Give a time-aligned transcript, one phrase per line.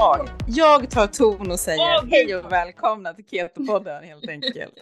[0.00, 4.74] jag, jag tar ton och säger oh, hej och välkomna till Keto-podden helt enkelt.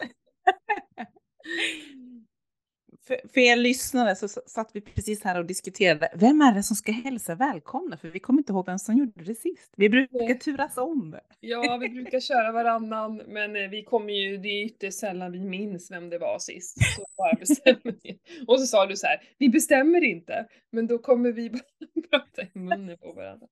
[3.06, 6.76] för, för er lyssnare så satt vi precis här och diskuterade, vem är det som
[6.76, 7.96] ska hälsa välkomna?
[7.96, 9.72] För vi kommer inte ihåg vem som gjorde det sist.
[9.76, 11.18] Vi brukar turas om.
[11.40, 15.40] Ja, vi brukar köra varannan, men eh, vi kommer ju, det är ytterst sällan vi
[15.40, 16.76] minns vem det var sist.
[16.96, 18.18] Så bara bestämmer vi.
[18.46, 21.62] Och så sa du så här, vi bestämmer inte, men då kommer vi bara
[22.10, 23.46] prata i munnen på varandra.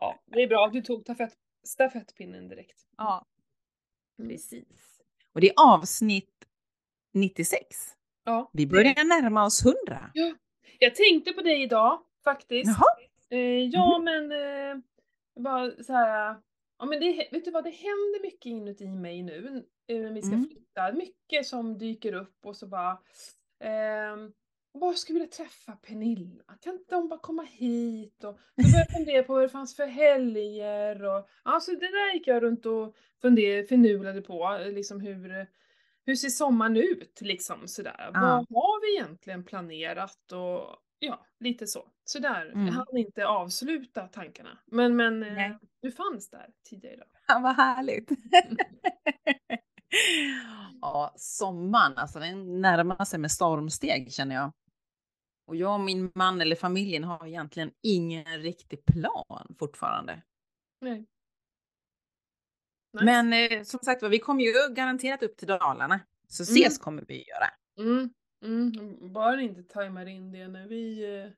[0.00, 1.34] Ja, det är bra att du tog stafett,
[1.64, 2.86] stafettpinnen direkt.
[2.96, 3.26] Ja,
[4.18, 4.30] mm.
[4.30, 5.00] precis.
[5.32, 6.44] Och det är avsnitt
[7.14, 7.96] 96.
[8.24, 8.50] Ja.
[8.52, 10.10] Vi börjar närma oss 100.
[10.14, 10.34] Ja.
[10.78, 12.70] Jag tänkte på dig idag faktiskt.
[12.70, 13.08] Jaha.
[13.30, 14.04] Eh, ja, mm.
[14.04, 14.82] men eh,
[15.42, 16.36] bara så här.
[16.78, 20.22] Ja, men det, vet du vad, det händer mycket inuti mig nu eh, när vi
[20.22, 20.48] ska mm.
[20.48, 20.92] flytta.
[20.92, 22.90] Mycket som dyker upp och så bara
[23.60, 24.16] eh,
[24.78, 26.44] bara skulle vilja träffa Pernilla.
[26.60, 28.24] Kan inte de bara komma hit?
[28.24, 31.04] Och så började jag fundera på vad det fanns för helger.
[31.04, 34.58] Och, alltså det där gick jag runt och funderade, finurade på.
[34.66, 35.46] Liksom hur,
[36.04, 37.18] hur ser sommaren ut?
[37.20, 38.10] Liksom sådär.
[38.14, 38.44] Ja.
[38.48, 40.32] Vad har vi egentligen planerat?
[40.32, 41.84] Och ja, lite så.
[42.04, 42.46] Sådär.
[42.46, 42.66] Mm.
[42.66, 44.58] Jag hann inte avsluta tankarna.
[44.66, 45.58] Men, men eh, Nej.
[45.82, 47.08] du fanns där tidigare idag.
[47.26, 48.10] Ja, vad härligt.
[50.80, 54.52] ja, sommaren, alltså den närmar sig med stormsteg känner jag.
[55.48, 60.22] Och jag och min man eller familjen har egentligen ingen riktig plan fortfarande.
[60.80, 60.98] Nej.
[62.92, 63.04] Nice.
[63.04, 66.00] Men eh, som sagt var, vi kommer ju garanterat upp till Dalarna.
[66.28, 66.84] Så ses mm.
[66.84, 67.50] kommer vi göra.
[67.90, 68.10] Mm.
[68.44, 69.12] Mm.
[69.12, 71.30] Bara inte tajmar in det när vi eh,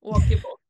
[0.00, 0.60] åker bort.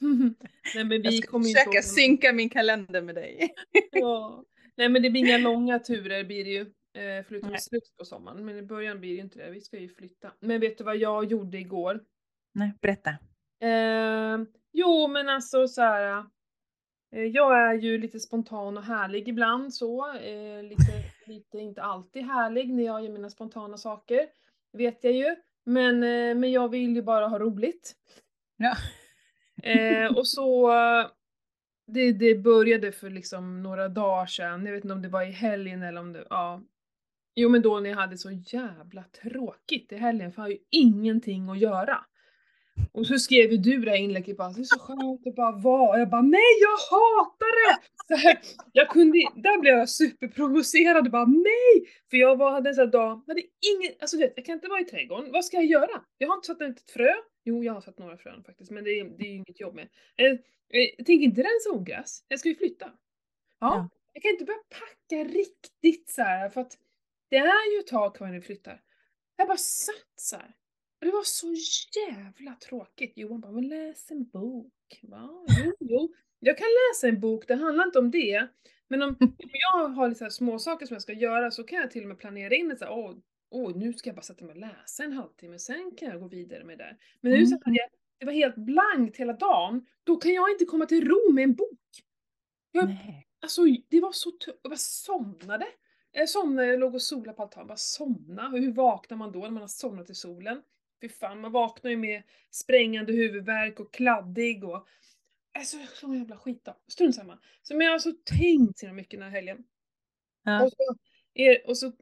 [0.74, 3.54] Nej, men vi jag ska kommer försöka inte synka min kalender med dig.
[3.90, 4.44] ja.
[4.76, 6.60] Nej men det blir inga långa turer blir det ju.
[6.94, 8.44] Eh, förutom i slutet på sommaren.
[8.44, 9.50] Men i början blir det inte det.
[9.50, 10.32] Vi ska ju flytta.
[10.40, 12.04] Men vet du vad jag gjorde igår?
[12.52, 13.10] Nej, berätta.
[13.60, 14.38] Eh,
[14.72, 16.24] jo, men alltså så här.
[17.12, 20.16] Eh, jag är ju lite spontan och härlig ibland så.
[20.16, 20.92] Eh, lite,
[21.26, 24.26] lite inte alltid härlig när jag gör mina spontana saker.
[24.72, 25.36] Vet jag ju.
[25.64, 27.94] Men, eh, men jag vill ju bara ha roligt.
[28.56, 28.76] Ja.
[29.62, 30.70] Eh, och så
[31.92, 35.30] det, det började för liksom några dagar sedan, jag vet inte om det var i
[35.30, 36.62] helgen eller om det, ja.
[37.34, 40.58] Jo men då när jag hade så jävla tråkigt i helgen för jag har ju
[40.70, 42.04] ingenting att göra.
[42.92, 45.52] Och så skrev ju du det här inlägget bara, det är så skönt att bara
[45.52, 45.90] vara.
[45.90, 47.80] Och jag bara, nej jag hatar det!
[48.08, 48.38] Så här,
[48.72, 51.88] jag kunde, där blev jag superprovocerad och bara nej!
[52.10, 54.68] För jag var, hade en sån här dag, hade ingen, alltså vet, jag kan inte
[54.68, 56.04] vara i trädgården, vad ska jag göra?
[56.18, 57.14] Jag har inte satt ut ett frö.
[57.44, 59.74] Jo, jag har satt några frön faktiskt, men det är, det är ju inget jobb
[59.74, 59.88] med.
[60.16, 60.38] Jag,
[60.68, 62.86] jag tänker inte rensa ogräs, jag ska ju flytta.
[62.86, 66.78] Ja, ja, jag kan inte börja packa riktigt så här, för att
[67.30, 68.80] det är ju ett tag kvar när vi flyttar.
[69.36, 70.54] Jag bara satt så här.
[71.00, 71.54] Det var så
[72.00, 73.12] jävla tråkigt.
[73.16, 75.00] Johan bara, men läs en bok.
[75.02, 75.46] Va?
[75.64, 76.14] Jo, jo.
[76.38, 78.48] Jag kan läsa en bok, det handlar inte om det.
[78.88, 81.90] Men om, om jag har lite små saker som jag ska göra så kan jag
[81.90, 83.14] till och med planera in så här, åh,
[83.50, 86.28] åh, nu ska jag bara sätta mig och läsa en halvtimme, sen kan jag gå
[86.28, 86.96] vidare med det.
[87.20, 87.46] Men nu mm.
[87.46, 91.08] så hade jag, det var helt blankt hela dagen, då kan jag inte komma till
[91.08, 91.78] ro med en bok.
[92.72, 93.26] Jag, Nej.
[93.42, 95.66] Alltså det var så jag bara somnade.
[96.12, 98.48] Jag somnade, jag låg och solade på altanen, bara somna.
[98.48, 100.62] hur vaknar man då när man har somnat i solen?
[101.00, 104.88] Fy fan, man vaknar ju med sprängande huvudvärk och kladdig och...
[105.58, 106.76] Alltså, så jävla skit då.
[106.88, 107.38] Strunt samma.
[107.62, 109.64] Så men jag har så tänkt så mycket den här helgen.
[110.42, 110.64] Ja.
[110.64, 110.96] Och så,
[111.34, 111.92] är, och så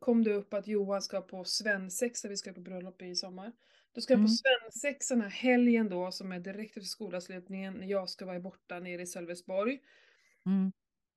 [0.00, 3.52] kom det upp att Johan ska på svensexa, vi ska på bröllop i sommar.
[3.94, 4.70] Då ska jag på mm.
[4.70, 8.78] svensexa den här helgen då, som är direkt efter skolavslutningen, när jag ska vara borta
[8.78, 9.80] nere i Sölvesborg.
[10.46, 10.72] Mm.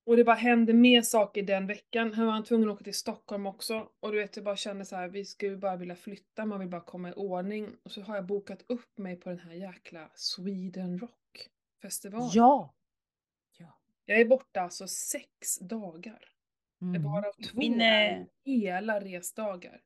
[0.05, 2.13] Och det bara hände mer saker den veckan.
[2.13, 3.89] Han var tvungen att åka till Stockholm också.
[3.99, 6.69] Och du vet, jag bara kände så här, vi skulle bara vilja flytta, man vill
[6.69, 7.75] bara komma i ordning.
[7.83, 11.49] Och så har jag bokat upp mig på den här jäkla Sweden Rock
[11.81, 12.29] festival.
[12.33, 12.75] Ja!
[13.57, 13.79] ja.
[14.05, 16.19] Jag är borta alltså sex dagar.
[16.81, 17.03] Mm.
[17.03, 17.81] Varav två Min,
[18.45, 19.81] hela resdagar.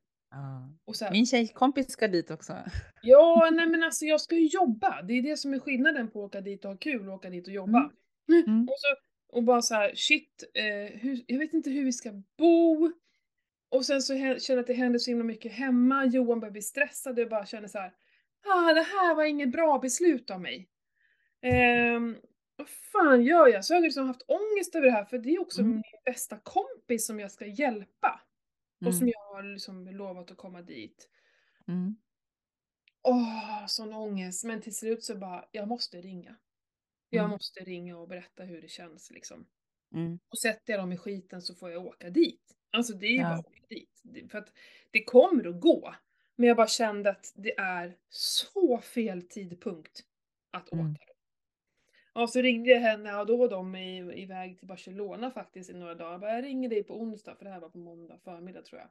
[0.92, 2.56] Så här, Min tjejkompis ska dit också.
[3.02, 5.02] Ja, nej men alltså jag ska ju jobba.
[5.02, 7.30] Det är det som är skillnaden på att åka dit och ha kul och åka
[7.30, 7.78] dit och jobba.
[8.28, 8.44] Mm.
[8.46, 8.62] Mm.
[8.62, 8.96] Och så
[9.32, 12.92] och bara så här, shit, eh, hur, jag vet inte hur vi ska bo.
[13.68, 16.04] Och sen så känner jag att det händer så himla mycket hemma.
[16.04, 17.92] Johan börjar bli stressad och jag bara känner så här,
[18.46, 20.68] ah, det här var inget bra beslut av mig.
[21.42, 22.00] Eh,
[22.56, 23.64] vad fan gör jag?
[23.64, 25.72] Så jag har liksom haft ångest över det här för det är också mm.
[25.72, 28.20] min bästa kompis som jag ska hjälpa.
[28.80, 28.88] Mm.
[28.88, 29.12] Och som mm.
[29.12, 31.08] jag har liksom lovat att komma dit.
[31.68, 31.96] Mm.
[33.02, 34.44] Åh, sån ångest.
[34.44, 36.36] Men till slut så bara, jag måste ringa.
[37.10, 37.30] Jag mm.
[37.30, 39.46] måste ringa och berätta hur det känns liksom.
[39.94, 40.18] Mm.
[40.28, 42.56] Och sätter jag dem i skiten så får jag åka dit.
[42.70, 43.28] Alltså det är ju ja.
[43.28, 44.02] bara att åka dit.
[44.30, 44.52] För att
[44.90, 45.94] det kommer att gå.
[46.36, 50.04] Men jag bara kände att det är så fel tidpunkt
[50.50, 50.90] att mm.
[50.90, 51.04] åka.
[52.14, 55.72] Ja, så ringde jag henne och då var de i, iväg till Barcelona faktiskt i
[55.72, 56.12] några dagar.
[56.12, 58.80] Jag, bara, jag ringer dig på onsdag, för det här var på måndag förmiddag tror
[58.80, 58.90] jag.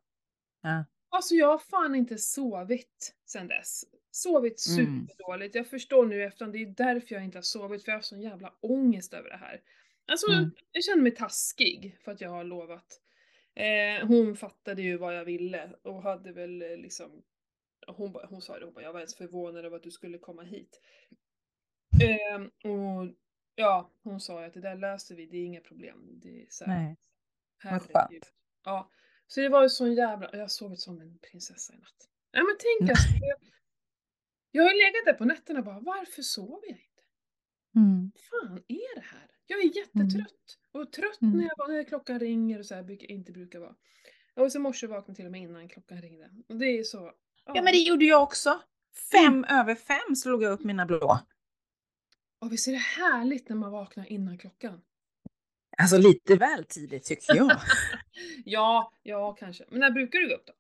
[0.62, 0.86] Ja.
[1.10, 3.84] Alltså jag har fan inte sovit sen dess.
[4.12, 5.08] Sovit Mm.
[5.08, 5.56] superdåligt.
[5.56, 8.22] Jag förstår nu efterhand, det är därför jag inte har sovit, för jag har sån
[8.22, 9.62] jävla ångest över det här.
[10.08, 10.52] Alltså, Mm.
[10.72, 13.02] jag känner mig taskig för att jag har lovat.
[13.56, 17.24] Eh, hon fattade ju vad jag ville och hade väl eh, liksom
[17.88, 20.18] hon, ba- hon sa det, hon bara, jag var ens förvånad över att du skulle
[20.18, 20.80] komma hit.
[22.04, 23.08] Eh, och
[23.56, 26.20] ja, hon sa ju att det där löser vi, det är inga problem.
[26.22, 26.98] Det är så här, Nej.
[27.64, 28.34] Vad skönt.
[28.66, 28.92] Ja,
[29.30, 32.10] så det var ju sån jävla, jag har sovit som en prinsessa i natt.
[32.32, 33.38] Ja men tänk alltså, jag,
[34.52, 37.04] jag har ju legat där på nätterna och bara, varför sover jag inte?
[37.76, 38.12] Mm.
[38.30, 39.30] Fan är det här?
[39.48, 40.58] Jag är jättetrött.
[40.72, 41.38] Och trött Mm.
[41.38, 43.76] när, jag, när klockan ringer och så här, brukar, inte brukar vara.
[44.36, 46.30] Och så morse vaknade till och med innan klockan ringde.
[46.50, 47.12] Och det är så,
[47.46, 48.62] Ja men det gjorde jag också.
[49.12, 51.20] Fem över fem slog jag upp mina blå.
[52.42, 54.82] Och visst är det härligt när man vaknar innan klockan?
[55.78, 57.52] Alltså lite väl tidigt tycker jag.
[58.46, 59.64] Ja, ja kanske.
[59.70, 60.54] Men när brukar du gå upp då?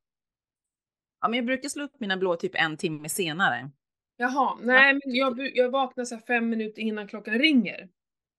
[1.21, 3.69] ja men jag brukar slå upp mina blå typ en timme senare.
[4.17, 7.89] Jaha, nej men jag, jag vaknar så fem minuter innan klockan ringer.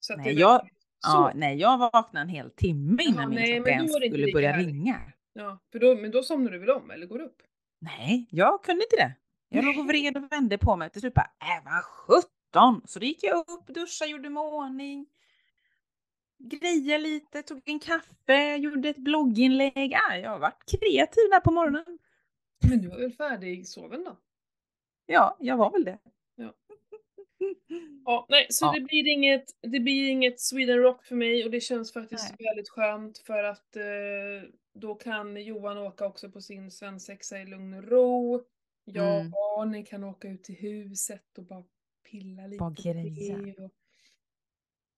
[0.01, 0.67] Så Nej, jag- så.
[1.03, 4.57] Ja, nej, jag vaknade en hel timme innan Jaha, min nej, klocka ens skulle börja
[4.57, 5.01] ringa.
[5.33, 7.43] Ja, för då, men då somnar du väl om eller går upp?
[7.81, 9.17] Nej, jag kunde inte det.
[9.49, 10.91] Jag låg och vred och vände på mig.
[10.91, 12.83] Till slut bara, äh vad sjutton!
[12.85, 15.07] Så då gick jag upp, duschade, gjorde mig ordning.
[16.43, 19.95] Grejade lite, tog en kaffe, gjorde ett blogginlägg.
[19.95, 21.99] Ah, jag har varit kreativ där på morgonen.
[22.69, 24.17] Men du är väl färdig soven då?
[25.07, 25.99] Ja, jag var väl det.
[26.35, 26.55] Ja.
[28.05, 28.73] Ja, nej, så Ja.
[28.73, 32.49] det blir inget, det blir inget Sweden Rock för mig och det känns faktiskt Nej.
[32.49, 33.83] väldigt skönt för att eh,
[34.75, 38.45] då kan Johan åka också på sin svensexa i lugn och ro.
[38.85, 39.31] Jag och Mm.
[39.31, 41.65] barnen kan åka ut till huset och bara
[42.11, 43.37] pilla lite Bara greja.
[43.65, 43.71] Och...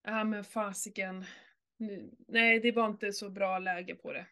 [0.05, 1.25] Ja men fasiken.
[2.29, 4.27] Nej, det var inte så bra läge på det.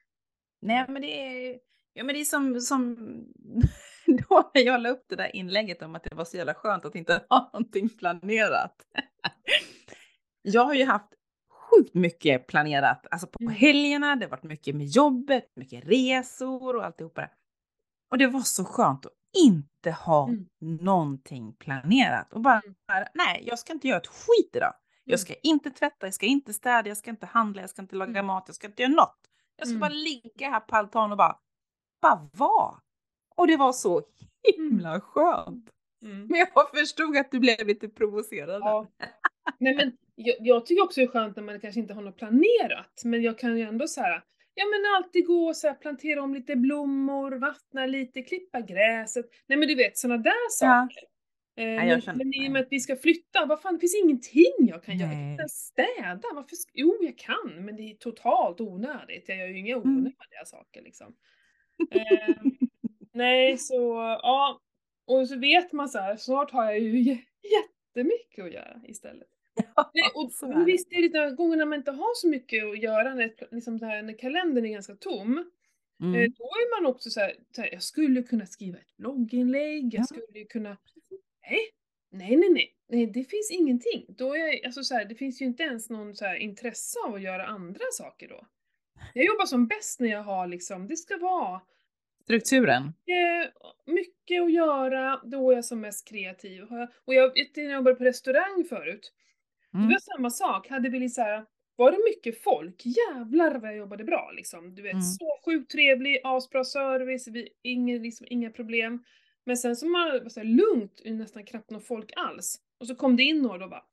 [0.62, 1.58] Nej, men det är,
[1.92, 2.96] ja, men det är som, som
[4.06, 6.84] då när jag la upp det där inlägget om att det var så jävla skönt
[6.84, 8.86] att inte ha någonting planerat.
[10.42, 11.14] jag har ju haft
[11.50, 13.54] sjukt mycket planerat, alltså på Mm.
[13.54, 17.28] helgerna, det har varit mycket med jobbet, mycket resor och alltihopa.
[18.10, 19.12] Och det var så skönt att
[19.44, 20.46] inte ha Mm.
[20.60, 22.62] någonting planerat och bara,
[23.14, 24.74] nej, jag ska inte göra ett skit idag.
[25.10, 25.12] Mm.
[25.12, 27.96] Jag ska inte tvätta, jag ska inte städa, jag ska inte handla, jag ska inte
[27.96, 28.26] laga Mm.
[28.26, 29.18] mat, jag ska inte göra något.
[29.56, 29.80] Jag ska Mm.
[29.80, 31.36] bara ligga här på altanen och bara,
[32.02, 32.74] bara vara.
[33.36, 34.02] Och det var så
[34.56, 35.70] himla skönt.
[36.04, 36.26] Mm.
[36.26, 38.60] Men jag förstod att du blev lite provocerad.
[38.62, 38.86] Ja.
[39.58, 42.16] Nej men jag, jag tycker också det är skönt när man kanske inte har något
[42.16, 44.22] planerat, men jag kan ju ändå så här,
[44.54, 49.26] ja men alltid gå och så här, plantera om lite blommor, vattna lite, klippa gräset.
[49.46, 50.50] Nej men du vet sådana där Ja.
[50.50, 51.00] saker.
[51.02, 51.09] Jag
[51.64, 54.52] men, känner men i och med att vi ska flytta, vad fan det finns ingenting
[54.68, 55.08] jag kan göra.
[55.08, 55.30] Jag kan Nej.
[55.32, 56.22] inte ens städa.
[56.34, 56.56] Varför?
[56.74, 59.24] Jo jag kan, men det är totalt onödigt.
[59.28, 59.88] Jag gör ju inga Mm.
[59.88, 61.16] onödiga saker liksom.
[61.90, 62.34] Eh,
[63.14, 64.60] nej så, ja.
[65.06, 67.24] Och så vet man så här, snart har jag ju jä-
[67.56, 69.28] jättemycket att göra istället.
[69.94, 72.64] Nej, och så är visst är det några gånger när man inte har så mycket
[72.64, 75.44] att göra, när, liksom här, när kalendern är ganska tom, eh,
[76.06, 76.30] Mm.
[76.38, 80.00] då är man också så här, så här, jag skulle kunna skriva ett blogginlägg, jag
[80.00, 80.04] Ja.
[80.04, 80.76] skulle kunna,
[81.50, 81.60] nej,
[82.10, 84.04] nej, nej, nej, nej, det finns ingenting.
[84.08, 87.14] Då är alltså så här, det finns ju inte ens någon så här intresse av
[87.14, 88.46] att göra andra saker då.
[89.14, 91.60] Jag jobbar som bäst när jag har liksom, det ska vara
[92.22, 92.82] Strukturen.
[93.06, 93.54] mycket,
[93.86, 96.62] mycket att göra, då är jag som mest kreativ.
[97.04, 99.12] Och jag när jag jobbade på restaurang förut,
[99.72, 99.88] det Mm.
[99.90, 100.68] var samma sak.
[100.68, 101.44] Hade vi så här,
[101.76, 104.74] var det mycket folk, jävlar vad jag jobbade bra liksom.
[104.74, 105.02] Du vet, Mm.
[105.02, 109.04] så sjukt trevlig, asbra service, vi, ingen, liksom, inga problem.
[109.44, 112.60] Men sen så man var så här, lugnt, nästan knappt någon folk alls.
[112.78, 113.84] Och så kom det in några och bara,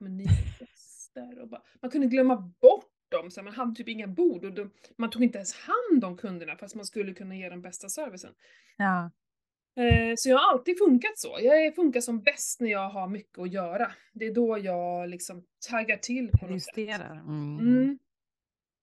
[0.00, 1.40] men ni är gäster.
[1.42, 4.52] Och bara, man kunde glömma bort dem, så här, man hade typ inga bord och
[4.52, 7.88] de, man tog inte ens hand om kunderna fast man skulle kunna ge dem bästa
[7.88, 8.34] servicen.
[8.76, 9.10] Ja.
[9.76, 11.38] Eh, Så jag har alltid funkat så.
[11.40, 13.92] Jag funkar som bäst när jag har mycket att göra.
[14.12, 16.74] Det är då jag liksom taggar till på något sätt.
[16.74, 17.12] Presterar.
[17.12, 17.58] Mm.
[17.58, 17.98] Mm.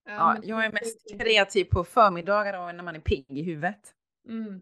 [0.06, 3.96] Ja, jag är mest kreativ på förmiddagar och när man är pigg i huvudet.
[4.30, 4.62] Mm.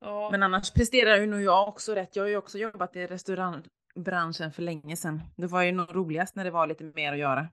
[0.00, 2.16] Ja, Men annars presterar ju nog jag också rätt.
[2.16, 5.20] Jag har ju också jobbat i restaurangbranschen för länge sedan.
[5.36, 7.48] Det var ju nog roligast när det var lite mer att göra.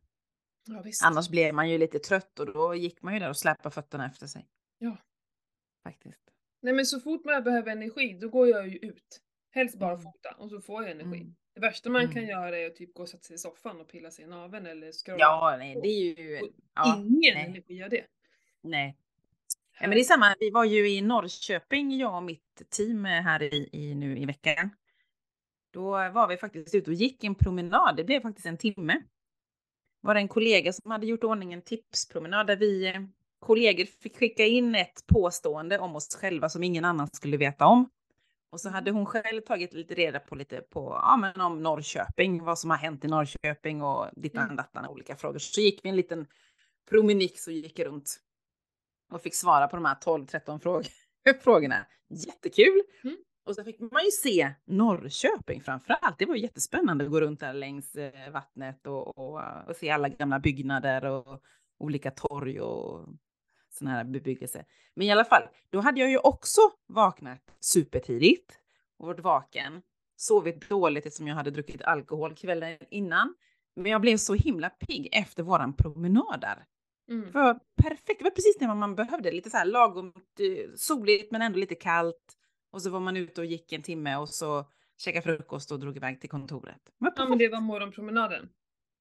[0.68, 0.84] ja.
[1.06, 4.06] Annars blev man ju lite trött och då gick man ju där och släpade fötterna
[4.06, 4.48] efter sig.
[4.78, 4.98] Ja.
[5.84, 6.22] Faktiskt.
[6.62, 9.22] Nej men så fort man behöver energi, då går jag ju ut.
[9.52, 10.02] Helst bara Mm.
[10.04, 11.20] fota och så får jag energi.
[11.22, 11.36] Mm.
[11.54, 12.30] Det värsta man kan Mm.
[12.30, 14.66] göra är att typ gå och sätta sig i soffan och pilla sig i naveln
[14.66, 15.18] eller scrolla.
[15.20, 16.42] Ja, nej, det är ju...
[16.76, 17.46] Ja, Ingen nej.
[17.46, 18.06] energi av det.
[18.62, 18.98] nej.
[19.80, 20.36] Ja, men det är samma.
[20.40, 24.70] Vi var ju i Norrköping, jag och mitt team här i, i nu i veckan.
[25.74, 27.96] Då var vi faktiskt ute och gick en promenad.
[27.98, 29.02] Det blev faktiskt en timme.
[30.02, 33.02] Var det en kollega som hade gjort ordning en tipspromenad där vi eh,
[33.40, 37.90] kollegor fick skicka in ett påstående om oss själva som ingen annan skulle veta om.
[38.50, 42.44] Och så hade hon själv tagit lite reda på lite på, ja men om Norrköping,
[42.44, 44.56] vad som har hänt i Norrköping och dittan Mm.
[44.56, 45.40] dattan olika frågor.
[45.40, 46.26] Så gick vi en liten
[46.90, 48.20] promenix och gick runt
[49.12, 50.86] och fick svara på de här 12-13 fråg
[51.44, 51.86] frågorna.
[52.10, 52.82] Jättekul!
[53.04, 53.18] Mm.
[53.46, 56.20] Och så fick man ju se Norrköping framför allt.
[56.20, 59.90] Det var ju jättespännande att gå runt där längs eh, vattnet och, och, och se
[59.90, 61.42] alla gamla byggnader och
[61.80, 63.08] olika torg och
[63.70, 64.66] sån här bebyggelse.
[64.94, 68.60] Men i alla fall, då hade jag ju också vaknat supertidigt
[68.98, 69.82] och varit vaken,
[70.16, 73.36] sovit dåligt eftersom jag hade druckit alkohol kvällen innan.
[73.76, 76.66] Men jag blev så himla pigg efter våran promenad där.
[77.10, 77.26] Mm.
[77.32, 79.32] Det var perfekt, det var precis det man behövde.
[79.32, 82.38] Lite så här lagom eh, soligt men ändå lite kallt.
[82.72, 84.66] Och så var man ute och gick en timme och så
[84.98, 86.82] käkade frukost och drog iväg till kontoret.
[86.98, 88.50] Ja men det var morgonpromenaden.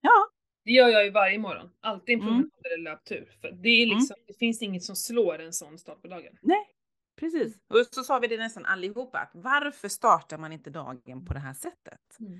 [0.01, 0.29] Ja.
[0.65, 1.69] Det gör jag ju varje morgon.
[1.81, 2.33] Alltid en Mm.
[2.33, 3.37] promenad eller löptur.
[3.41, 3.97] För det är Mm.
[3.97, 6.37] liksom, det finns inget som slår en sån start på dagen.
[6.41, 6.65] Nej,
[7.19, 7.57] precis.
[7.69, 9.19] Och så sa vi det nästan allihopa.
[9.19, 12.19] att Varför startar man inte dagen på det här sättet?
[12.19, 12.39] Mm.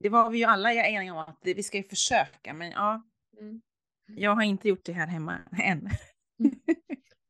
[0.00, 2.54] Det var vi ju alla eniga om att vi ska ju försöka.
[2.54, 3.02] Men ja,
[3.40, 3.60] Mm.
[4.06, 5.88] Jag har inte gjort det här hemma än.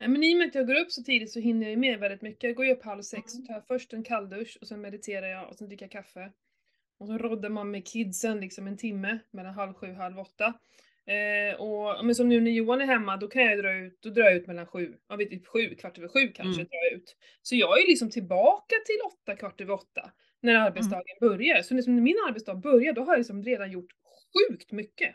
[0.01, 1.99] Nej, men i och med att jag går upp så tidigt så hinner jag med
[2.01, 2.43] väldigt mycket.
[2.45, 3.47] Jag går ju upp halv sex, Mm.
[3.47, 6.33] tar först en kalldusch och sen mediterar jag och sen dricker jag kaffe.
[6.99, 10.55] Och så roddar man med kidsen liksom en timme mellan halv sju och halv åtta.
[11.07, 14.11] Eh, och men som nu när Johan är hemma, då kan jag dra ut, då
[14.11, 16.69] drar jag ut mellan sju, ja vid typ sju, kvart över sju kanske Mm.
[16.71, 17.17] drar jag ut.
[17.43, 21.63] Så jag är liksom tillbaka till åtta, kvart över åtta när arbetsdagen börjar.
[21.63, 23.93] Så liksom när min arbetsdag börjar, då har jag liksom redan gjort
[24.49, 25.15] sjukt mycket.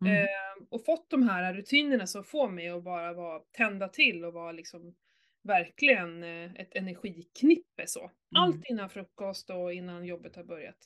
[0.00, 0.22] Mm.
[0.22, 4.32] Eh, och fått de här rutinerna som får mig att bara vara tända till och
[4.32, 4.94] vara liksom
[5.42, 8.10] verkligen eh, ett energiknippe så.
[8.36, 10.78] Allt innan frukost och innan jobbet har börjat.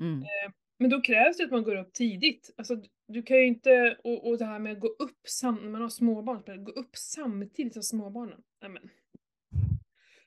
[0.00, 0.24] Mm.
[0.78, 2.54] Men då krävs det att man går upp tidigt.
[2.56, 2.76] Alltså
[3.08, 5.82] du- kan ju inte, och, och det här med att gå upp sam, när man
[5.82, 8.42] har småbarn, gå upp samtidigt som småbarnen.
[8.62, 8.90] Nej, men.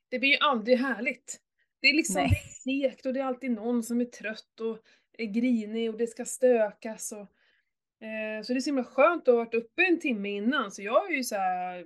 [0.10, 1.40] Det blir ju aldrig härligt.
[1.80, 2.30] Det är liksom
[2.64, 4.80] segt och det är alltid någon som är trött och
[5.18, 7.28] är grinig och det ska stökas och
[8.44, 11.12] så det är så himla skönt att ha varit uppe en timme innan, så jag
[11.12, 11.80] är ju så här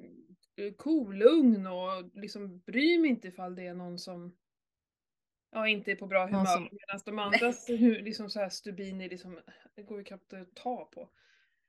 [0.56, 4.36] eh, kolugn och liksom bryr mig inte ifall det är någon som
[5.52, 6.46] ja, inte är på bra humör.
[6.46, 9.40] som- Medan de andras hu- liksom så här stubin är liksom,
[9.76, 11.10] det går ju knappt att ta på.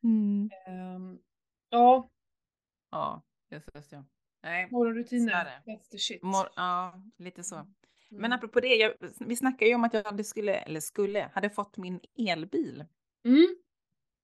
[0.05, 0.51] Mm.
[0.67, 1.19] Ehm,
[1.71, 2.11] ja,
[2.91, 3.83] Ja, just det.
[3.91, 4.05] Ja.
[4.43, 4.69] Nej.
[4.71, 6.23] Morgonrutiner, that's the shit.
[6.23, 7.57] Mor- ja, lite så.
[8.11, 8.33] Men Mm.
[8.33, 8.95] apropå det, jag,
[9.27, 12.85] vi snackade ju om att jag hade skulle, eller skulle, hade fått min elbil
[13.25, 13.47] Mm.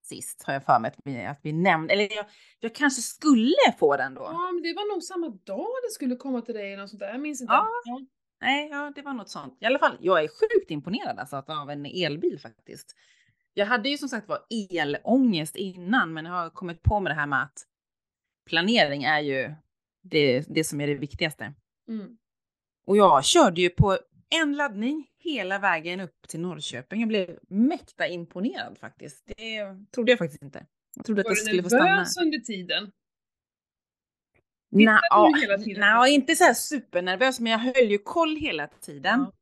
[0.07, 2.27] Sist har jag för mig att vi, att vi nämnde, eller jag,
[2.61, 4.23] jag kanske skulle få den då.
[4.23, 7.01] Ja, men det var nog samma dag det skulle komma till dig eller något sånt
[7.01, 7.55] där, jag minns inte.
[7.55, 7.69] Ja.
[8.41, 9.59] Nej, ja, det var något sånt.
[9.61, 12.97] I alla fall, jag är sjukt imponerad alltså, av en elbil faktiskt.
[13.55, 17.15] Jag hade ju som sagt var elångest innan, men jag har kommit på med det
[17.17, 17.67] här med att
[18.47, 19.55] planering är ju
[20.03, 21.53] det, det som är det viktigaste.
[21.89, 22.17] Mm.
[22.87, 23.99] Och jag körde ju på
[24.43, 27.01] en laddning hela vägen upp till Norrköping.
[27.01, 29.25] Jag blev mäkta imponerad faktiskt.
[29.27, 30.67] Det trodde jag faktiskt inte.
[30.97, 31.85] Jag trodde att Var jag du skulle få stanna.
[31.85, 32.93] nervös under tiden?
[34.71, 35.33] Nej, ja,
[36.05, 39.21] du inte så här supernervös, men jag höll ju koll hela tiden.
[39.21, 39.33] Ja.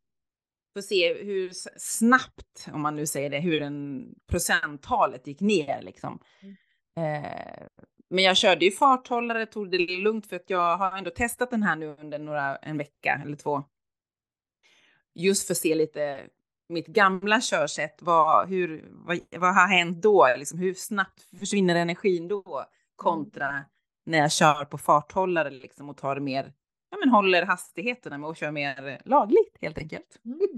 [0.72, 5.82] För att se hur snabbt, om man nu säger det, hur en procenttalet gick ner
[5.82, 6.18] liksom.
[6.42, 7.24] Mm.
[7.24, 7.66] Eh,
[8.10, 11.62] men jag körde ju farthållare, tog det lugnt för att jag har ändå testat den
[11.62, 13.64] här nu under några, en vecka eller två.
[15.14, 16.20] Just för att se lite
[16.68, 20.28] mitt gamla körsätt, vad, hur, vad, vad har hänt då?
[20.38, 22.64] Liksom, hur snabbt försvinner energin då?
[22.96, 23.64] Kontra
[24.04, 26.52] när jag kör på farthållare liksom, och tar mer,
[26.90, 30.18] ja men håller hastigheterna med och kör mer eh, lagligt helt enkelt.
[30.24, 30.40] Mm.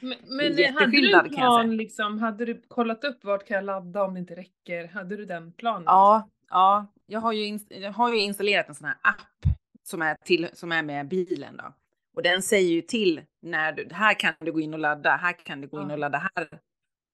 [0.00, 4.04] Men, men hade du en plan liksom, hade du kollat upp vart kan jag ladda
[4.04, 4.88] om det inte räcker?
[4.88, 5.82] Hade du den planen?
[5.86, 10.14] Ja, ja, jag har ju, jag har ju installerat en sån här app som är,
[10.14, 11.74] till, som är med bilen då.
[12.16, 15.32] Och den säger ju till när du, här kan du gå in och ladda, här
[15.32, 16.48] kan du gå in och ladda här.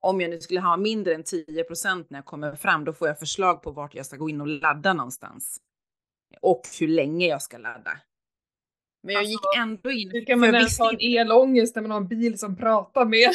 [0.00, 3.18] Om jag nu skulle ha mindre än 10% när jag kommer fram, då får jag
[3.18, 5.60] förslag på vart jag ska gå in och ladda någonstans.
[6.40, 8.00] Och hur länge jag ska ladda.
[9.02, 10.10] Men jag Alltså, gick ändå in.
[10.10, 13.30] Hur kan man ens ha en elångest när man har en bil som pratar med?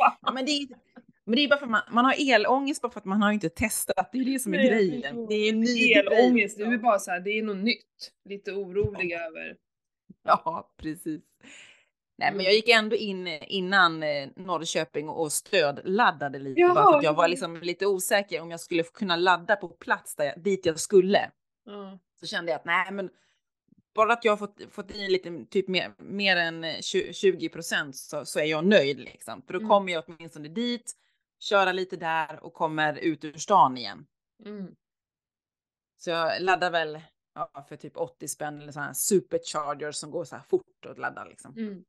[0.34, 0.68] Men det är,
[1.30, 3.32] men det är bara för att man, man har elångest bara för att man har
[3.32, 4.08] inte testat.
[4.12, 5.26] Det är ju det som är Nej, grejen.
[5.26, 5.92] Det är en ny grej.
[5.92, 8.12] Elångest, det är ju bara så här, det är något nytt.
[8.28, 9.56] Lite orolig över.
[10.24, 11.22] Ja, precis.
[12.18, 16.96] Nej, men jag gick ändå in innan eh, Norrköping och stödladdade lite bara för Jaha.
[16.98, 20.40] att jag var liksom lite osäker om jag skulle kunna ladda på plats där jag,
[20.40, 21.30] dit jag skulle.
[21.66, 21.98] Ja.
[22.20, 23.10] Så kände jag att nej, men
[23.94, 26.64] bara att jag har fått, fått i lite, typ mer, mer än
[27.12, 29.42] 20 procent så, så är jag nöjd liksom.
[29.46, 29.68] För då Mm.
[29.68, 30.92] kommer jag åtminstone dit,
[31.40, 34.06] köra lite där och kommer ut ur stan igen.
[34.44, 34.74] Mm.
[35.96, 37.00] Så jag laddar väl
[37.34, 40.98] ja, för typ 80 spänn eller sådana här superchargers som går så här fort att
[40.98, 41.54] ladda liksom.
[41.56, 41.84] Mm.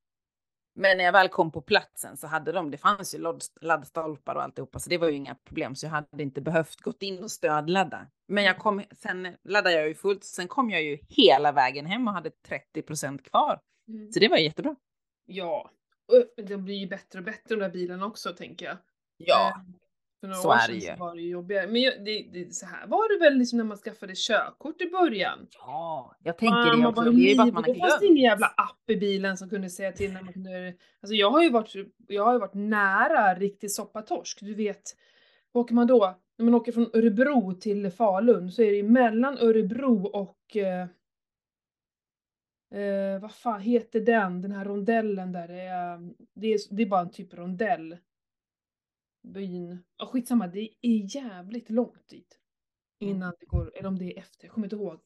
[0.73, 4.35] Men när jag väl kom på platsen så hade de, det fanns ju ladd- laddstolpar
[4.35, 5.75] och alltihopa, så det var ju inga problem.
[5.75, 8.07] Så jag hade inte behövt gått in och stödladda.
[8.27, 12.07] Men jag kom, sen laddade jag ju fullt, sen kom jag ju hela vägen hem
[12.07, 13.59] och hade 30 procent kvar.
[13.87, 14.11] Mm.
[14.11, 14.75] Så det var jättebra.
[15.25, 15.71] Ja,
[16.07, 18.77] och de blir ju bättre och bättre de där bilarna också tänker jag.
[19.27, 19.61] Ja, Eh,
[20.21, 20.95] För några så år är det ju.
[20.95, 21.67] var det jobbigare.
[21.67, 24.89] Men jag, det, det, så här var det väl liksom när man skaffade körkort i
[24.89, 25.47] början.
[25.51, 27.01] ja, jag tänker Man- det man också.
[27.03, 28.11] var Det är ju bara att liv- man Då har fanns det glömt.
[28.17, 30.73] ingen jävla app i bilen som kunde säga till när man kunde...
[31.01, 31.73] Alltså jag har ju varit,
[32.07, 34.39] jag har ju varit nära riktig soppatorsk.
[34.41, 34.81] Du vet,
[35.51, 36.19] vad åker man då?
[36.37, 40.57] När man åker från Örebro till Falun så är det ju mellan Örebro och...
[40.57, 40.87] Eh,
[42.81, 44.41] eh, vad fan heter den?
[44.41, 45.99] Den här rondellen där det är...
[46.33, 47.97] Det är, det är bara en typ rondell.
[49.23, 49.83] Byn.
[49.97, 52.39] Ja, skitsamma, det är jävligt långt dit.
[53.01, 53.15] Mm.
[53.15, 54.99] Innan det går, eller om det är efter, jag kommer inte ihåg.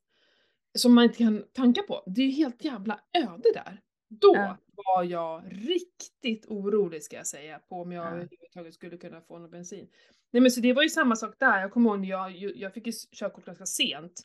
[0.77, 2.03] Som man inte kan tanka på.
[2.05, 3.81] Det är ju helt jävla öde där.
[4.09, 4.57] Då Ja.
[4.75, 8.09] var jag riktigt orolig ska jag säga på om jag Ja.
[8.09, 9.87] överhuvudtaget skulle kunna få någon bensin.
[10.31, 11.61] Nej men så det var ju samma sak där.
[11.61, 14.21] Jag kommer ihåg jag, jag fick ju körkort ganska sent.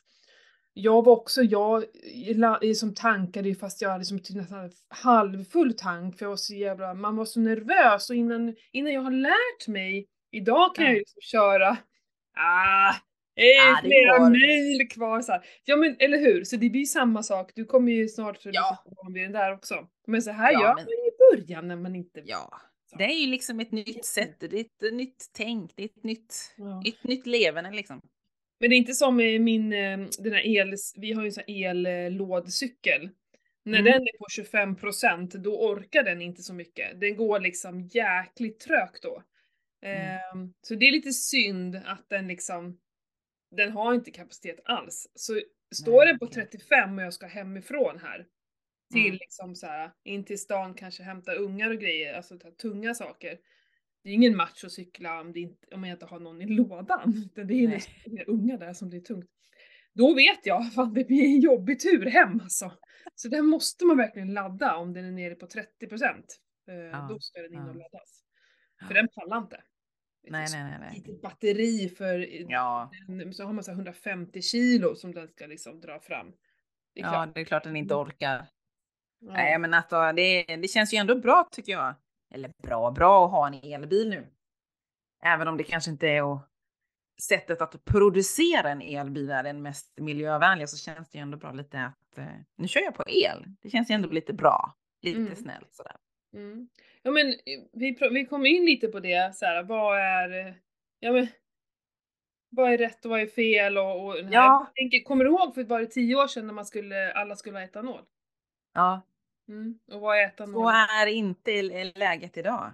[0.73, 1.85] Jag var också, jag
[2.75, 6.53] som tankade ju fast jag hade liksom typ nästan halvfull tank för jag var så
[6.55, 10.89] jävla, man var så nervös och innan, innan jag har lärt mig, idag kan Ja.
[10.89, 11.69] jag ju liksom köra,
[12.37, 12.95] ah,
[13.35, 14.29] det är Ja, det flera går.
[14.29, 15.45] mil kvar så här.
[15.63, 18.45] Ja men eller hur, så det blir ju samma sak, du kommer ju snart att
[18.45, 18.77] Ja.
[18.85, 19.87] liksom van vid den där också.
[20.07, 22.61] Men så här Ja, gör men- man i början när man inte Ja,
[22.91, 22.97] Så.
[22.97, 26.03] det är ju liksom ett nytt sätt, det är ett nytt tänk, det är ett
[26.03, 26.83] nytt, Ja.
[26.85, 28.01] ett nytt levande liksom.
[28.61, 31.31] Men det är inte som med min, eh, den här el, vi har ju en
[31.33, 31.65] sån här
[32.05, 33.09] ellådcykel.
[33.63, 33.91] När Mm.
[33.91, 36.99] den är på 25% då orkar den inte så mycket.
[36.99, 39.23] Den går liksom jäkligt trögt då.
[39.85, 39.97] Mm.
[40.17, 42.79] Ehm, så det är lite synd att den liksom,
[43.55, 45.07] den har inte kapacitet alls.
[45.15, 45.41] Så
[45.75, 46.47] står den på okej.
[46.51, 48.25] 35 och jag ska hemifrån här,
[48.93, 49.17] till Mm.
[49.21, 53.37] liksom så här, in till stan, kanske hämta ungar och grejer, alltså tunga saker.
[54.03, 56.45] Det är ingen match att cykla om, det inte, om jag inte har någon i
[56.45, 57.81] lådan, utan det är Nej.
[58.05, 59.29] inga ungar där som det är tungt.
[59.93, 62.71] Då vet jag, fan det blir en jobbig tur hem alltså.
[63.15, 65.57] Så den måste man verkligen ladda om den är nere på 30%.
[66.67, 67.79] Eh, Ja, Då ska den in och ja.
[67.79, 68.23] laddas.
[68.87, 69.55] För den pallar inte.
[70.23, 70.93] Vet Nej, nej, nej, nej.
[70.95, 75.45] Litet batteri för, Ja, den, så har man så här 150 kilo som den ska
[75.45, 76.31] liksom dra fram.
[76.93, 77.35] Det ja, klart.
[77.35, 78.47] det är klart den inte orkar.
[79.19, 79.33] Ja.
[79.33, 81.95] Nej, men alltså det, det känns ju ändå bra tycker jag.
[82.31, 84.27] Eller bra, bra att ha en elbil nu.
[85.23, 86.47] Även om det kanske inte är att
[87.21, 91.51] sättet att producera en elbil är den mest miljövänliga så känns det ju ändå bra
[91.51, 93.45] lite att eh, nu kör jag på el.
[93.61, 94.75] Det känns ju ändå lite bra.
[95.01, 95.35] Lite Mm.
[95.35, 95.95] snällt sådär.
[96.33, 96.69] Mm.
[97.03, 97.35] Ja men eh,
[97.73, 100.53] vi, vi kom in lite på det, så här, vad är, eh,
[100.99, 101.27] ja men,
[102.49, 104.15] vad är rätt och vad är fel och, och.
[104.31, 104.71] Ja.
[104.75, 107.57] Tänker, kommer du ihåg för var det tio år sedan när man skulle, alla skulle
[107.57, 108.01] ha etanol?
[108.73, 109.01] Ja,
[109.47, 109.79] Mm.
[109.91, 110.63] Och vad är etanol?
[110.63, 111.61] så är inte
[111.95, 112.71] läget idag.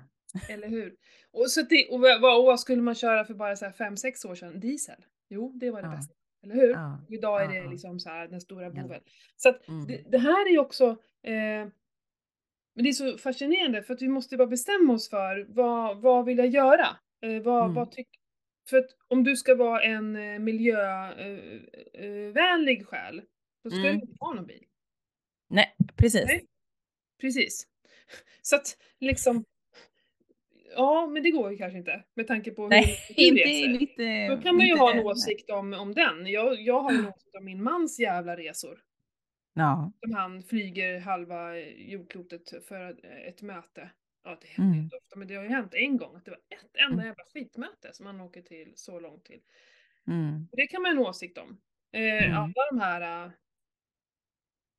[0.49, 0.95] Eller hur?
[1.31, 4.25] Och, så det, och, vad, vad skulle man köra för bara så här fem, sex
[4.25, 4.59] år sedan?
[4.59, 5.05] Diesel?
[5.29, 5.95] Jo, det var det Ja.
[5.95, 6.13] bästa.
[6.43, 6.69] Eller hur?
[6.69, 6.99] Ja.
[7.09, 9.01] Idag är det liksom så här den stora boven.
[9.35, 9.87] Så att Mm.
[9.87, 10.85] det, det här är ju också
[11.23, 11.67] eh,
[12.75, 16.25] men det är så fascinerande för att vi måste bara bestämma oss för vad, vad
[16.25, 16.87] vill jag göra?
[17.21, 17.73] Eh, vad, Mm.
[17.73, 18.07] vad tyck,
[18.69, 23.21] för att om du ska vara en eh, miljövänlig eh, eh, vänlig själ,
[23.63, 23.95] då ska Mm.
[23.95, 24.63] du inte ha någon bil.
[25.49, 26.25] Nej, precis.
[26.25, 26.45] Nej.
[27.21, 27.67] Precis.
[28.41, 29.45] Så att liksom,
[30.75, 33.67] ja men det går ju kanske inte med tanke på Nej, hur du inte reser.
[33.79, 34.27] lite...
[34.35, 36.27] Då kan man ju inte- ha en åsikt om, om den.
[36.27, 38.83] Jag, jag har ju en åsikt om min mans jävla resor.
[39.53, 39.91] Ja.
[39.99, 43.89] Som han flyger halva jordklotet för ett möte.
[44.23, 44.83] Ja, det händer ju Mm.
[44.83, 47.05] inte ofta, men det har ju hänt en gång att det var ett enda Mm.
[47.05, 49.41] jävla skitmöte som han åker till så långt till.
[50.07, 50.47] Mm.
[50.51, 51.57] Det kan man ha en åsikt om.
[51.91, 52.37] Eh, Mm.
[52.37, 53.31] Alla de här äh,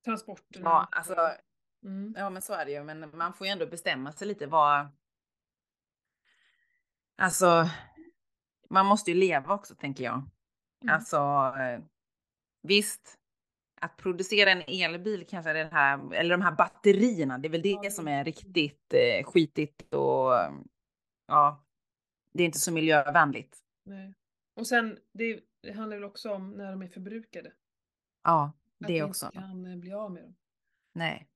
[0.05, 0.65] transporterna.
[0.71, 1.15] Ja, alltså,
[1.85, 2.15] Mm.
[2.17, 2.85] ja men så är det ju.
[2.85, 4.89] Men man får ju ändå bestämma sig lite vad...
[7.17, 7.69] Alltså,
[8.71, 10.23] man måste ju leva också tänker jag.
[10.83, 10.95] Mm.
[10.95, 11.17] Alltså,
[11.61, 11.81] eh,
[12.63, 13.19] visst,
[13.81, 17.63] att producera en elbil kanske är det här, eller de här batterierna, det är väl
[17.63, 20.33] det som är riktigt eh, skitigt och
[21.27, 21.65] ja,
[22.33, 23.59] det är inte så miljövänligt.
[23.85, 24.15] Nej.
[24.55, 27.53] Och sen, det, det handlar väl också om när de är förbrukade.
[28.25, 29.27] Ja, Att det vi också.
[29.27, 30.35] inte kan eh, bli av med dem.
[30.93, 31.29] Nej.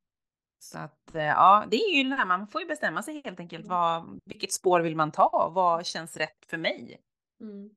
[0.63, 3.41] Så att eh, ja, det är ju det här, man får ju bestämma sig helt
[3.41, 3.65] enkelt.
[3.65, 3.77] Mm.
[3.77, 5.53] Vad, vilket spår vill man ta?
[5.55, 7.01] Vad känns rätt för mig?
[7.41, 7.71] Mm.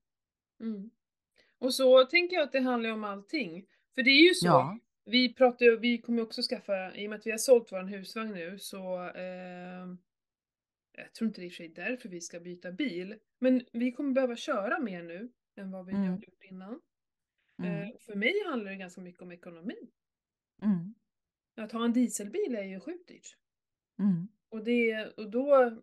[0.62, 0.89] Mm.
[1.60, 3.65] Och så tänker jag att det handlar om allting.
[3.95, 4.80] För det är ju så, Ja.
[5.06, 8.34] vi pratar vi kommer också skaffa, i och med att vi har sålt vår husvagn
[8.34, 9.88] nu så eh,
[10.98, 13.19] jag tror inte det är sig därför vi ska byta bil.
[13.39, 16.04] Men vi kommer behöva köra mer nu än vad vi Mm.
[16.08, 16.82] har gjort innan.
[17.63, 17.82] Mm.
[17.82, 19.78] Eh, för mig handlar det ganska mycket om ekonomi.
[20.62, 20.95] Mm.
[21.58, 23.38] Att ha en dieselbil är ju sjukt dyrt.
[24.00, 24.28] Mm.
[24.50, 25.78] Och det, och då,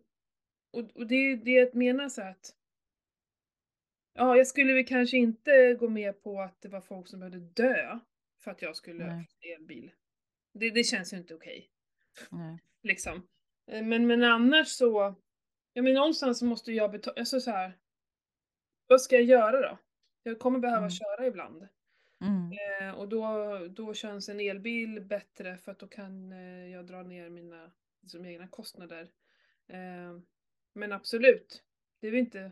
[0.71, 2.55] och, och det är det jag menar så att
[4.15, 7.39] Ja, jag skulle väl kanske inte gå med på att det var folk som behövde
[7.39, 7.99] dö
[8.43, 9.25] för att jag skulle ha en
[9.57, 9.91] elbil.
[10.53, 11.69] Det, det känns ju inte okej.
[12.31, 12.59] Nej.
[12.83, 13.27] liksom.
[13.71, 15.15] Eh, Men, men annars så,
[15.73, 17.77] ja men någonstans så måste jag betala, alltså så här.
[18.87, 19.77] Vad ska jag göra då?
[20.23, 20.89] Jag kommer behöva Mm.
[20.89, 21.67] köra ibland.
[22.23, 22.51] Mm.
[22.81, 27.03] Eh, och då, då känns en elbil bättre för att då kan eh, jag dra
[27.03, 29.11] ner mina liksom, egna kostnader.
[29.67, 30.19] Eh,
[30.73, 31.63] men absolut,
[31.99, 32.51] det är väl inte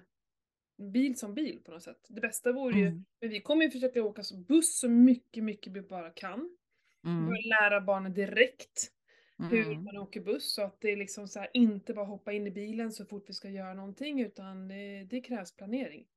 [0.77, 2.05] bil som bil på något sätt.
[2.10, 3.05] Det bästa vore ju, Mm.
[3.21, 6.57] men vi kommer ju försöka åka så buss så mycket, mycket vi bara kan.
[7.05, 7.25] Mm.
[7.25, 8.91] börjar lära barnen direkt
[9.38, 9.84] hur Mm.
[9.84, 12.51] man åker buss så att det är liksom så här, inte bara hoppa in i
[12.51, 16.07] bilen så fort vi ska göra någonting utan det, det krävs planering.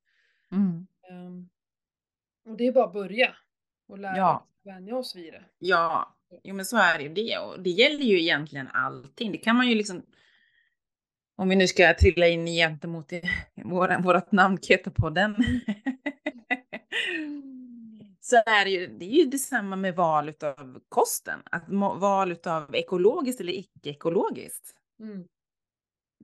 [0.53, 0.87] Mm.
[1.11, 1.49] Ehm,
[2.45, 3.37] och det är bara att börja
[3.88, 4.37] och lära Ja.
[4.37, 5.44] oss vänja oss vid det.
[5.59, 7.14] Ja, jo men så är det ju.
[7.14, 9.33] Det, och det gäller ju egentligen allting.
[9.33, 10.03] Det kan man ju liksom,
[11.37, 13.12] om vi nu ska trilla in gentemot
[14.05, 15.37] vårat namn Ketopodden.
[18.20, 21.40] så är det ju, det är ju detsamma med val av kosten.
[21.51, 21.68] Att
[22.01, 24.75] val av ekologiskt eller icke-ekologiskt.
[25.01, 25.25] Mm.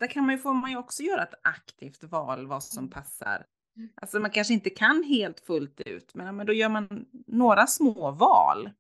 [0.01, 2.91] Där kan man ju, får man ju också göra ett aktivt val vad som Mm.
[2.91, 3.47] passar.
[3.95, 8.71] Alltså man kanske inte kan helt fullt ut, men, då gör man några små val.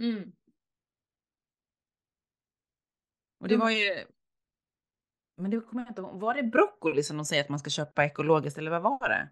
[0.00, 0.32] Mm.
[3.40, 3.64] Och det Mm.
[3.64, 4.04] var ju...
[5.36, 6.20] Men det kommer jag inte ihåg.
[6.20, 9.28] Var det broccoli som de säger att man ska köpa ekologiskt eller vad var det?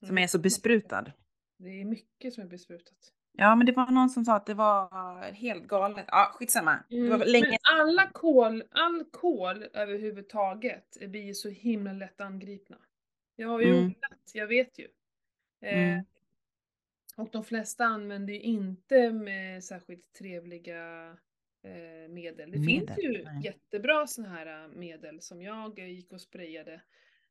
[0.00, 0.22] Som Mm.
[0.24, 1.12] är så besprutad.
[1.58, 3.12] Det är mycket som är besprutat.
[3.32, 6.04] Ja, men det var någon som sa att det var helt galet.
[6.08, 6.84] Ja, skitsamma.
[6.90, 7.20] Mm.
[7.26, 12.76] länge Men alla kol, all kol överhuvudtaget blir ju så himla lätt angripna.
[13.40, 13.84] Jag har ju Mm.
[13.84, 14.88] odlat, jag vet ju.
[15.60, 16.04] Eh, Mm.
[17.16, 21.08] och de flesta använder ju inte med särskilt trevliga
[21.62, 22.50] eh, medel.
[22.50, 23.40] Det finns Medel, ju nej.
[23.44, 26.80] jättebra såna här eh, medel som jag gick och sprayade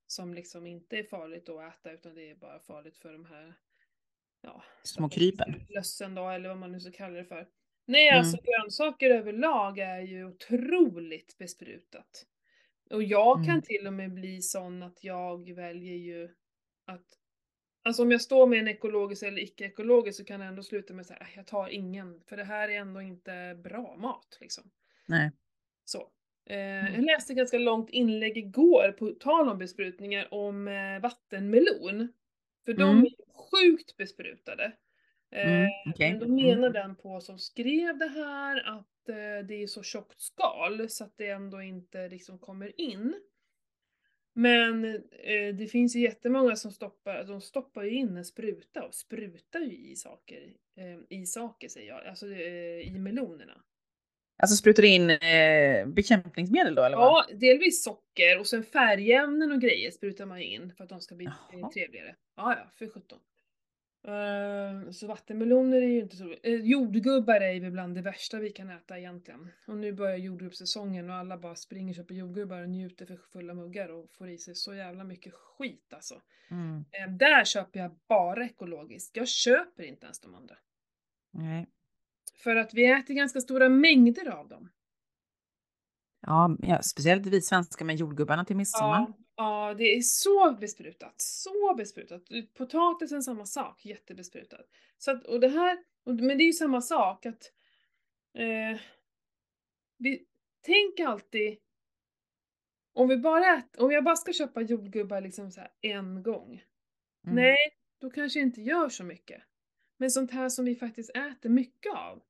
[0.07, 3.53] som liksom inte är farligt att äta utan det är bara farligt för de här
[4.41, 5.61] ja, Små krypen.
[5.69, 7.47] lössen då eller vad man nu ska kalla det för.
[7.85, 8.19] Nej, Mm.
[8.19, 12.25] alltså grönsaker överlag är ju otroligt besprutat.
[12.89, 13.61] Och jag kan Mm.
[13.61, 16.29] till och med bli sån att jag väljer ju
[16.85, 17.05] att
[17.83, 21.01] Alltså om jag står med en ekologisk eller icke-ekologisk så kan jag ändå sluta med
[21.01, 24.63] att säga jag tar ingen, för det här är ändå inte bra mat liksom.
[25.07, 25.31] Nej.
[25.85, 25.99] Så.
[26.45, 26.93] Eh, Mm.
[26.93, 32.13] Jag läste ett ganska långt inlägg igår på tal om besprutningar om eh, vattenmelon.
[32.65, 33.03] För de Mm.
[33.03, 33.15] är ju
[33.51, 34.71] sjukt besprutade.
[35.31, 35.69] Eh, Mm.
[35.89, 36.11] Okej.
[36.11, 38.87] Men då menar den på som skrev det här att
[39.47, 43.15] det är så tjockt skal så att det ändå inte liksom kommer in.
[44.37, 48.95] Men eh, det finns ju jättemånga som stoppar, de stoppar ju in en spruta och
[48.95, 53.63] sprutar ju i saker, eh, i saker säger jag, alltså eh, i melonerna.
[54.39, 57.25] Alltså sprutar in eh, bekämpningsmedel då eller vad?
[57.29, 61.15] Ja, delvis socker och sen färgämnen och grejer sprutar man in för att de ska
[61.15, 61.59] bli Jaha.
[61.59, 62.15] eh, trevligare.
[62.35, 63.19] Ja, ja, för sjutton.
[64.07, 66.23] Eh, så vattenmeloner är ju inte så...
[66.23, 69.49] Uh, jordgubbar är ju bland det värsta vi kan äta egentligen.
[69.67, 73.53] Och nu börjar jordgubbssäsongen och alla bara springer och köper jordgubbar och njuter för fulla
[73.53, 76.21] muggar och får i sig så jävla mycket skit alltså.
[76.51, 76.85] Mm.
[76.91, 79.17] Eh, där köper jag bara ekologiskt.
[79.17, 80.55] Jag köper inte ens de andra.
[81.31, 81.67] Nej.
[82.43, 84.69] För att vi äter ganska stora mängder av dem.
[86.27, 88.99] Ja, ja, speciellt vi svenskar med jordgubbarna till midsommar.
[88.99, 91.13] Ja, ja, det är så besprutat.
[91.17, 92.23] Så besprutat.
[92.57, 94.61] Potatisen samma sak, jättebesprutad.
[94.97, 97.51] Så att, och det här, men det är ju samma sak att
[98.37, 98.79] eh,
[99.97, 100.25] vi,
[100.61, 101.57] tänk alltid
[102.93, 106.63] om vi bara ät, om jag bara ska köpa jordgubbar liksom så en gång.
[107.25, 107.35] Mm.
[107.35, 107.57] Nej,
[108.01, 109.43] då kanske jag inte gör så mycket.
[109.97, 112.21] Men sånt här som vi faktiskt äter mycket av.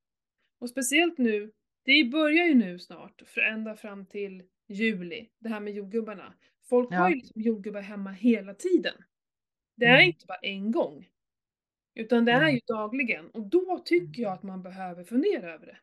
[0.59, 1.51] Och speciellt nu,
[1.87, 6.33] det börjar ju nu snart, för ända fram till juli, det här med jordgubbarna.
[6.69, 6.97] Folk Ja.
[6.97, 9.03] har ju liksom jordgubbar hemma hela tiden.
[9.75, 10.07] Det är Mm.
[10.07, 11.09] inte bara en gång.
[11.95, 13.29] Utan det är ju dagligen.
[13.29, 15.77] Och då tycker jag att man behöver fundera över det.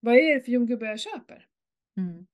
[0.00, 1.46] Vad är det för jordgubbar jag köper?
[1.96, 2.26] Mm.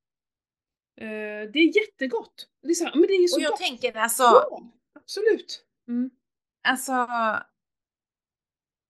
[1.00, 2.48] Eh, det är jättegott.
[2.62, 3.60] Det är så här, men det är så Och jag gott.
[3.60, 5.66] tänker alltså, Ja, absolut.
[5.88, 6.10] Mm.
[6.68, 6.92] alltså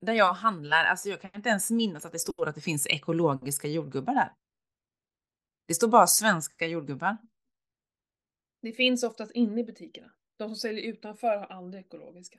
[0.06, 2.86] där jag handlar, alltså jag kan inte ens minnas att det står att det finns
[2.86, 4.32] ekologiska jordgubbar där.
[5.68, 7.16] Det står bara svenska jordgubbar.
[8.62, 10.12] Det finns oftast inne i butikerna.
[10.36, 12.38] De som säljer utanför har aldrig ekologiska.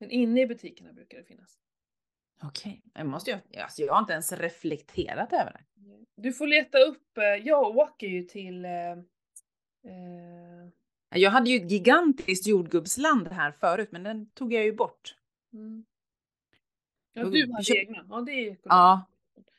[0.00, 1.58] Men inne i butikerna brukar det finnas.
[2.42, 5.64] Okej, jag måste ju, alltså jag har inte ens reflekterat över det.
[6.16, 8.90] Du får leta upp, eh, jag åker ju till eh,
[9.92, 10.68] eh,
[11.14, 15.16] Jag hade ju ett gigantiskt jordgubbsland här förut, men den tog jag ju bort.
[15.52, 15.84] mm.
[17.18, 18.06] Ja, du hade köp- egna.
[18.10, 19.06] Ja, det är ju Ja,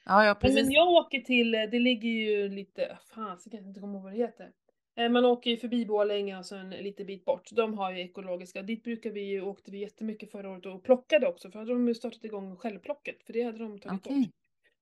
[0.05, 0.63] ja, ja Men, precis.
[0.63, 3.93] men jag åker till, eh, det ligger ju lite, fan så kan jag inte komma
[3.93, 4.49] ihåg vad det heter.
[4.95, 7.49] Eh, Man åker ju förbi Borlänge och sen en liten bit bort.
[7.51, 8.61] De har ju ekologiska.
[8.61, 11.95] Dit brukar vi ju, åkte vi jättemycket förra året och plockade också för hade de
[11.95, 14.19] startat igång självplocket för det hade de tagit Okej.
[14.19, 14.29] bort.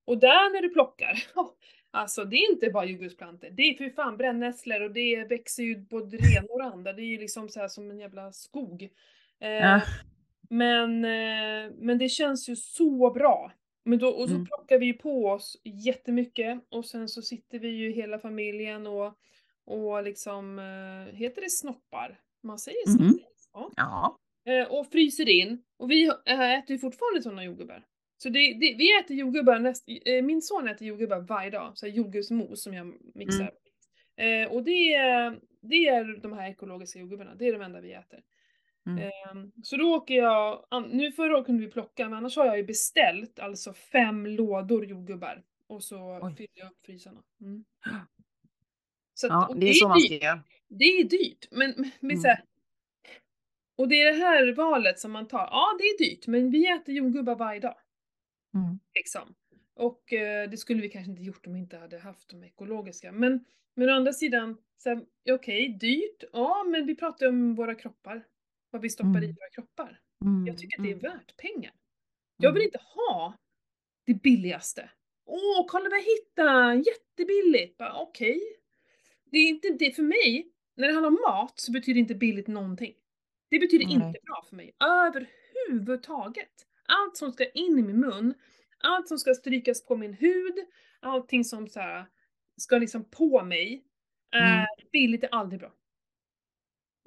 [0.06, 1.14] Och där när du plockar,
[1.92, 3.50] alltså det är inte bara jordgubbsplantor.
[3.50, 6.94] Det är för fan brännässlor och det växer ju både ena och det andra.
[6.94, 8.90] Det är ju liksom så här som en jävla skog.
[9.40, 9.82] Eh, Ja.
[10.50, 13.52] Men, eh, men det känns ju så bra.
[13.86, 14.46] Men då, och så Mm.
[14.46, 19.14] plockar vi ju på oss jättemycket och sen så sitter vi ju hela familjen och,
[19.66, 22.20] och liksom, eh, heter det snoppar?
[22.44, 22.98] Man säger Mhm.
[23.10, 23.72] snoppar.
[23.76, 24.18] Ja.
[24.44, 24.52] Ja.
[24.54, 25.64] Eh, och fryser in.
[25.78, 27.86] Och vi äter ju fortfarande sådana jordgubbar.
[28.18, 29.88] Så det, det, vi äter jordgubbar, näst,
[30.24, 33.52] min son äter jordgubbar varje dag, så jordgubbsmos som jag mixar.
[34.18, 37.94] Eh, och det är, det är de här ekologiska jordgubbarna, det är de enda vi
[37.94, 38.24] äter.
[38.88, 38.98] Mm.
[39.04, 42.58] Ehm, så då åker jag, nu förra året kunde vi plocka, men annars har jag
[42.58, 45.44] ju beställt alltså fem lådor jordgubbar.
[45.68, 46.36] Och så Oj.
[46.36, 47.24] fyller jag upp frysarna.
[47.42, 47.66] Mm.
[49.14, 50.44] Så att, ja, det är så man ska göra.
[50.68, 52.22] Det är dyrt, men, men Mm.
[52.22, 52.44] så här,
[53.76, 55.48] Och det är det här valet som man tar.
[55.52, 57.76] Ja, det är dyrt, men vi äter jordgubbar varje dag.
[58.54, 58.80] Mm.
[58.96, 59.36] Liksom.
[59.76, 63.12] Och eh, det skulle vi kanske inte gjort om vi inte hade haft de ekologiska.
[63.12, 63.46] Men,
[63.76, 64.58] men å andra sidan,
[65.32, 66.24] okej, dyrt.
[66.34, 68.24] Ja, men vi pratar ju om våra kroppar.
[68.72, 69.36] Vad vi stoppar i Mm.
[69.36, 70.00] våra kroppar.
[70.26, 70.48] Mm.
[70.48, 71.74] Jag tycker att det är mm, värt pengar.
[72.38, 72.68] Jag vill mm.
[72.68, 73.34] inte ha
[74.06, 74.90] det billigaste.
[75.26, 76.84] Åh, kolla vad jag hittade!
[76.90, 77.82] Jättebilligt!
[77.96, 78.42] Okej.
[79.32, 80.52] Det är inte det för mig.
[80.76, 82.94] När det handlar om mat så betyder inte billigt någonting.
[83.50, 83.94] Det betyder Nej.
[83.94, 84.76] inte bra för mig.
[84.80, 86.68] Överhuvudtaget.
[86.86, 88.34] Allt som ska in i min mun,
[88.80, 90.56] allt som ska strykas på min hud,
[91.00, 92.06] allting som så här,
[92.58, 93.84] ska liksom på mig.
[94.32, 94.66] Är Mm.
[94.92, 95.74] billigt är aldrig bra.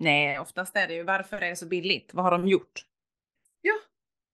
[0.00, 2.14] Nej, oftast är det ju varför är det så billigt?
[2.14, 2.84] Vad har de gjort?
[3.60, 3.74] Ja.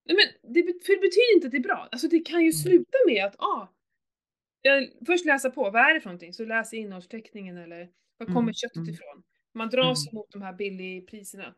[0.05, 0.17] Men
[0.55, 1.89] det, för det betyder inte att det är bra.
[1.93, 2.53] Alltså det kan ju Mm.
[2.53, 3.69] sluta med att, ah,
[5.07, 6.33] först läsa på, vad är det för någonting?
[6.35, 8.91] Så läs innehållsförteckningen eller var kommer Mm, köttet mm.
[8.91, 9.23] ifrån?
[9.55, 10.15] Man dras Mm.
[10.15, 11.55] mot de här billigpriserna.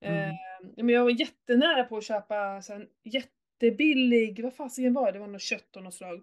[0.00, 0.30] Mm.
[0.30, 0.34] Eh,
[0.76, 5.12] men jag var jättenära på att köpa så här, jättebillig, vad fasiken var det?
[5.12, 6.22] Det var något kött av något slag.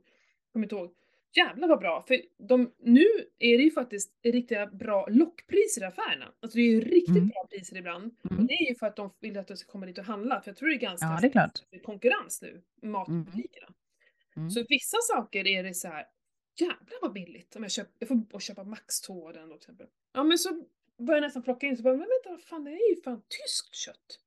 [0.53, 0.95] Kommer inte ihåg.
[1.35, 2.03] Jävlar vad bra!
[2.07, 3.05] För de, nu
[3.39, 6.33] är det ju faktiskt riktiga bra lockpriser i affärerna.
[6.39, 7.27] Alltså det är ju riktigt Mm.
[7.27, 8.15] bra priser ibland.
[8.23, 8.47] Och Mm.
[8.47, 10.41] det är ju för att de vill att du ska komma dit och handla.
[10.41, 11.83] För jag tror det är ganska Ja, det är klart.
[11.83, 13.67] konkurrens nu matbutikerna.
[14.35, 14.49] Mm.
[14.49, 16.05] Så vissa saker är det så här.
[16.59, 17.55] jävlar vad billigt.
[17.55, 19.87] Om jag, köp, jag får och köpa Max-tården då till exempel.
[20.13, 20.63] Ja men så
[20.97, 23.21] börjar jag nästan plocka in så bara, men vänta vad fan det är ju fan
[23.21, 24.19] tyskt kött.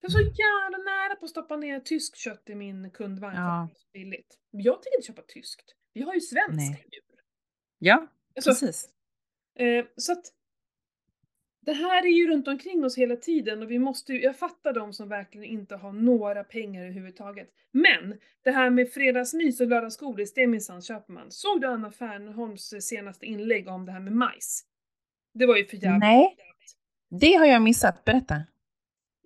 [0.00, 0.32] Jag är så Mm.
[0.32, 3.62] jävla nära på att stoppa ner tyskt kött i min kundvagn för Ja.
[3.62, 4.38] att det är så billigt.
[4.50, 5.74] Jag tänker inte köpa tyskt.
[5.92, 6.86] Vi har ju svenska Nej.
[6.92, 7.20] djur.
[7.78, 8.88] Ja, Alltså, precis.
[9.58, 10.24] Eh, så att
[11.60, 14.72] det här är ju runt omkring oss hela tiden och vi måste ju, jag fattar
[14.72, 17.48] de som verkligen inte har några pengar överhuvudtaget.
[17.72, 21.30] Men det här med fredagsmys och lördagsgodis, det minsann köper man.
[21.30, 24.64] Såg du Anna Fernholms senaste inlägg om det här med majs?
[25.34, 26.00] Det var ju för jävligt.
[26.00, 26.36] Nej,
[27.10, 28.04] det har jag missat.
[28.04, 28.42] Berätta.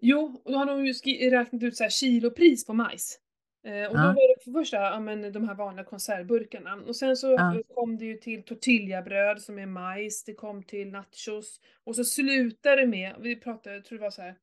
[0.01, 3.21] Jo, och då har de ju räknat ut så här kilopris på majs.
[3.67, 4.07] Eh, och då Ja.
[4.07, 6.75] var det för första ja, men, de här vanliga konservburkarna.
[6.87, 7.63] Och sen så Ja.
[7.75, 11.61] kom det ju till tortillabröd som är majs, det kom till nachos.
[11.85, 14.35] Och så slutade det med, vi pratade, jag tror det var så här,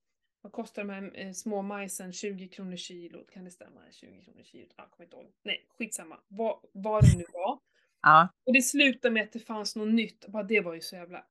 [0.42, 2.14] vad kostar de här eh, små majsen?
[2.14, 3.80] 20 kronor kilot, kan det stämma?
[3.92, 4.70] 20 kronor kilot?
[4.76, 5.32] Ah, kommer inte ihåg.
[5.44, 6.20] Nej, skitsamma.
[6.28, 7.60] Vad, vad det nu var.
[8.02, 8.30] Ja.
[8.46, 10.28] Och det slutade med att det fanns något nytt.
[10.28, 11.26] Bara det var ju så jävla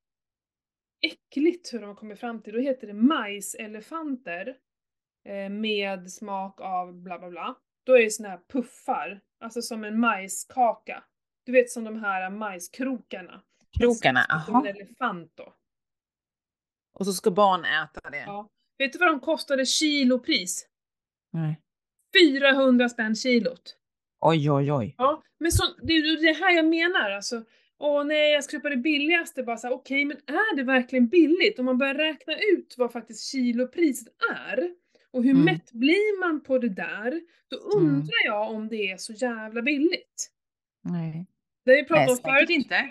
[1.01, 2.53] äckligt hur de kommit fram till.
[2.53, 4.57] Då heter det majselefanter
[5.25, 7.57] eh, med smak av bla bla bla.
[7.85, 11.05] Då är det såna här puffar, alltså som en majskaka.
[11.45, 13.43] Du vet som de här majskrokarna.
[13.79, 15.55] Krokarna, Fast Som en elefant då.
[16.93, 18.25] Och så ska barn äta det.
[18.27, 18.49] Ja.
[18.79, 20.67] Vet du vad de kostade kilopris?
[21.31, 21.61] Nej.
[22.41, 23.77] 400 spänn kilot.
[24.21, 24.95] Oj, oj, oj.
[24.99, 27.45] Ja, men så, det är det här jag menar alltså.
[27.79, 29.43] Åh nej, jag ska köpa det billigaste.
[29.43, 31.59] Bara så här, okej, men är det verkligen billigt?
[31.59, 34.75] Om man börjar räkna ut vad faktiskt kilopriset är
[35.13, 35.45] och hur Mm.
[35.45, 38.25] mätt blir man på det där, då undrar Mm.
[38.25, 40.31] jag om det är så jävla billigt.
[40.85, 41.27] Nej.
[41.65, 42.91] Det vi pratat om förut, inte.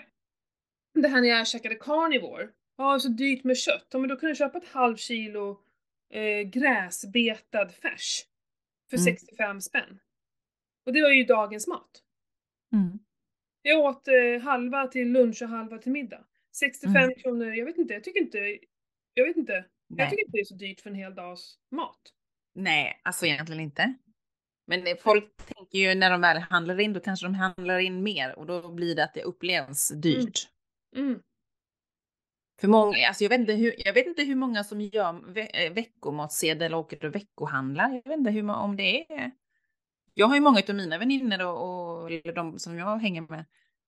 [0.94, 2.48] det här när jag käkade carnivore.
[2.76, 3.86] Ja, så dyrt med kött.
[3.92, 5.60] Ja, men då kunde jag köpa ett halvt kilo
[6.10, 8.24] eh, gräsbetad färs
[8.90, 9.04] för Mm.
[9.04, 9.98] 65 spänn.
[10.86, 12.02] Och det var ju dagens mat.
[12.72, 12.98] Mm.
[13.62, 16.24] Jag åt eh, halva till lunch och halva till middag.
[16.54, 17.14] 65 Mm.
[17.14, 18.58] kronor, jag vet inte, jag tycker inte,
[19.14, 19.64] jag vet inte.
[19.96, 20.10] Jag Nej.
[20.10, 22.00] tycker inte det är så dyrt för en hel dags mat.
[22.54, 23.94] Nej, alltså egentligen inte.
[24.66, 28.02] Men det- folk tänker ju när de väl handlar in, då kanske de handlar in
[28.02, 30.48] mer och då blir det att det upplevs dyrt.
[30.96, 31.20] Mm.
[32.60, 35.66] För många, alltså jag vet inte hur, jag vet inte hur många som gör ve
[35.66, 37.88] eh, veckomatsedel och åker och veckohandlar.
[37.90, 39.30] Jag vet inte hur, om det är.
[40.14, 43.44] Jag har ju många av mina vänner och, eller de som jag hänger med.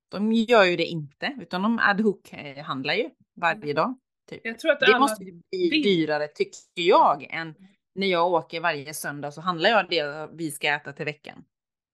[0.09, 3.95] De gör ju det inte, utan de ad hoc eh, handlar ju varje dag.
[4.27, 4.41] Typ.
[4.45, 7.55] Jag tror att Det alla måste bli dyrare tycker jag än
[7.95, 11.35] när jag åker varje söndag så handlar jag det vi ska äta till veckan.
[11.35, 11.45] Mm.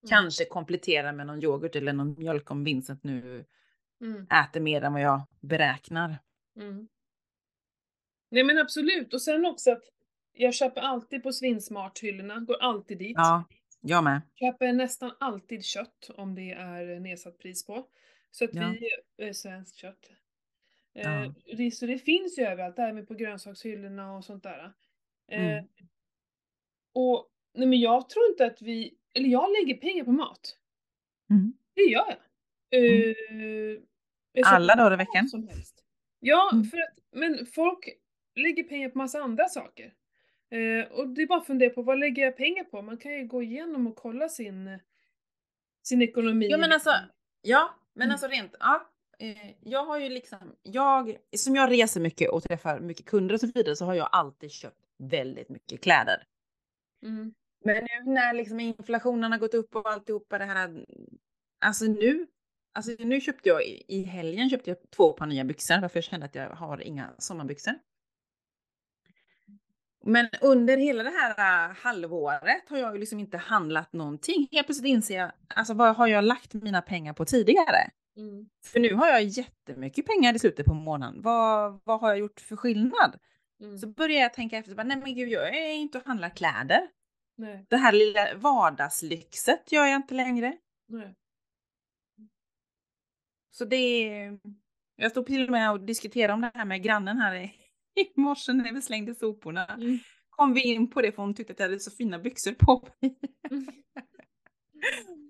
[0.09, 3.45] Kanske komplettera med någon yoghurt eller någon mjölk om Vincent nu
[4.01, 4.27] Mm.
[4.43, 6.17] äter mer än vad jag beräknar.
[6.59, 6.87] Mm.
[8.31, 9.83] Nej men absolut, och sen också att
[10.33, 13.13] jag köper alltid på Svinsmart-hyllorna, går alltid dit.
[13.17, 13.43] Ja,
[13.81, 14.21] jag med.
[14.39, 17.87] Köper nästan alltid kött om det är nedsatt pris på.
[18.31, 18.73] Så att Ja.
[19.17, 20.09] vi, äh, svenskt kött.
[20.93, 21.23] Ja.
[21.25, 24.73] Eh, det, så det finns ju överallt, även på grönsakshyllorna och sånt där.
[25.27, 25.65] Eh, Mm.
[26.93, 30.57] Och nej men jag tror inte att vi, eller jag lägger pengar på mat.
[31.29, 31.53] Mm.
[31.73, 32.17] Det gör jag.
[32.83, 33.15] Eh,
[34.33, 35.27] jag köper Alla dagar i veckan?
[35.29, 35.83] Som helst.
[36.19, 36.65] Ja, Mm.
[36.65, 37.89] för att, men folk
[38.35, 39.93] lägger pengar på massa andra saker.
[40.49, 42.81] Eh, och det är bara att fundera på vad lägger jag pengar på?
[42.81, 44.79] Man kan ju gå igenom och kolla sin,
[45.83, 46.47] sin ekonomi.
[46.49, 46.91] Ja men alltså,
[47.41, 48.11] ja, men Mm.
[48.13, 48.89] alltså rent, ja.
[49.21, 53.39] Eh, jag har ju liksom, jag, som jag reser mycket och träffar mycket kunder och
[53.41, 56.23] så vidare så har jag alltid köpt väldigt mycket kläder.
[57.03, 57.33] Mm.
[57.65, 60.85] Men nu när liksom inflationen har gått upp och alltihopa det här,
[61.65, 62.27] alltså nu,
[62.73, 66.25] alltså nu köpte jag i- helgen köpte jag två par nya byxor varför jag kände
[66.25, 67.73] att jag har inga sommarbyxor.
[70.03, 74.47] Men under hela det här äh, halvåret har jag ju liksom inte handlat någonting.
[74.51, 77.89] Helt plötsligt inser jag, alltså vad har jag lagt mina pengar på tidigare?
[78.17, 78.49] Mm.
[78.65, 81.21] För nu har jag jättemycket pengar i slutet på månaden.
[81.21, 83.19] Vad, vad har jag gjort för skillnad?
[83.61, 83.77] Mm.
[83.77, 86.89] Så börjar jag tänka efter, bara, nej men gud jag är inte och handlar kläder.
[87.37, 90.57] Nej, Det här lilla vardagslyxet gör jag inte längre.
[90.87, 91.15] nej.
[93.51, 94.39] Så det är...
[94.95, 97.43] Jag stod till och med och diskuterade om det här med grannen här i,
[98.01, 99.65] i morse när vi slängde soporna.
[99.65, 99.99] Mm.
[100.29, 102.87] Kom vi in på det för hon tyckte att jag hade så fina byxor på
[103.01, 103.19] mig.
[103.51, 103.67] Mm.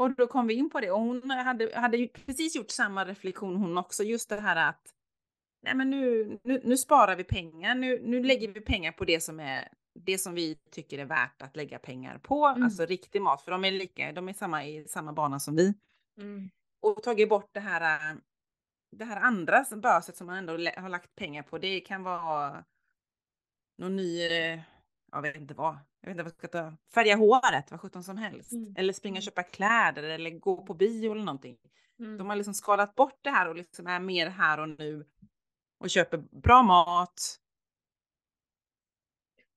[0.00, 3.56] Och då kom vi in på det och hon hade, hade precis gjort samma reflektion
[3.56, 4.02] hon också.
[4.02, 4.94] Just det här att
[5.62, 7.74] nej men nu, nu, nu sparar vi pengar.
[7.74, 11.42] Nu, nu lägger vi pengar på det som är det som vi tycker är värt
[11.42, 12.46] att lägga pengar på.
[12.46, 12.62] Mm.
[12.62, 15.74] Alltså riktig mat, för de är lika, de är samma i samma bana som vi.
[16.20, 16.50] Mm.
[16.82, 18.16] Och tagit bort det här,
[18.96, 21.58] det här andra böset som man ändå har lagt pengar på.
[21.58, 22.64] Det kan vara
[23.78, 24.60] någon ny, eh,
[25.12, 28.04] jag vet inte vad, jag vet inte vad jag ska ta, färga håret, vad sjutton
[28.04, 28.52] som helst.
[28.52, 28.74] Mm.
[28.78, 29.22] Eller springa och Mm.
[29.22, 31.56] köpa kläder eller gå på bio eller någonting.
[31.98, 32.18] Mm.
[32.18, 35.06] De har liksom skalat bort det här och liksom är mer här och nu.
[35.80, 37.36] Och köper bra mat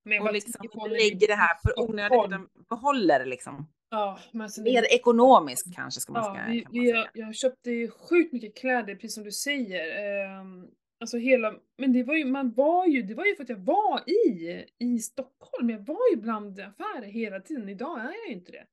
[0.04, 3.68] Men och liksom lägger det här för onödigt utan behåller liksom.
[3.90, 6.64] Ja, men alltså det- Mer ekonomiskt kanske ska man, Ja, säga.
[6.72, 10.04] jag, jag köpte sjukt mycket kläder, precis som du säger.
[10.40, 10.68] Ehm,
[11.00, 13.58] alltså hela, men det var ju, man var ju, det var ju för att jag
[13.58, 15.70] var i, i Stockholm.
[15.70, 17.70] Jag var ju bland affärer hela tiden.
[17.70, 18.68] Idag är jag ju inte det.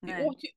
[0.00, 0.26] Vi Nej.
[0.26, 0.50] åt ju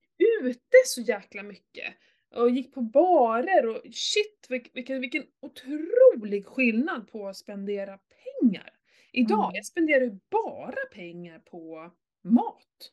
[0.49, 1.93] ute så jäkla mycket.
[2.35, 8.73] Och gick på barer och shit vilk- vilken, vilken otrolig skillnad på att spendera pengar.
[9.11, 9.51] Idag, Mm.
[9.55, 11.91] jag spenderar ju bara pengar på
[12.23, 12.91] mat.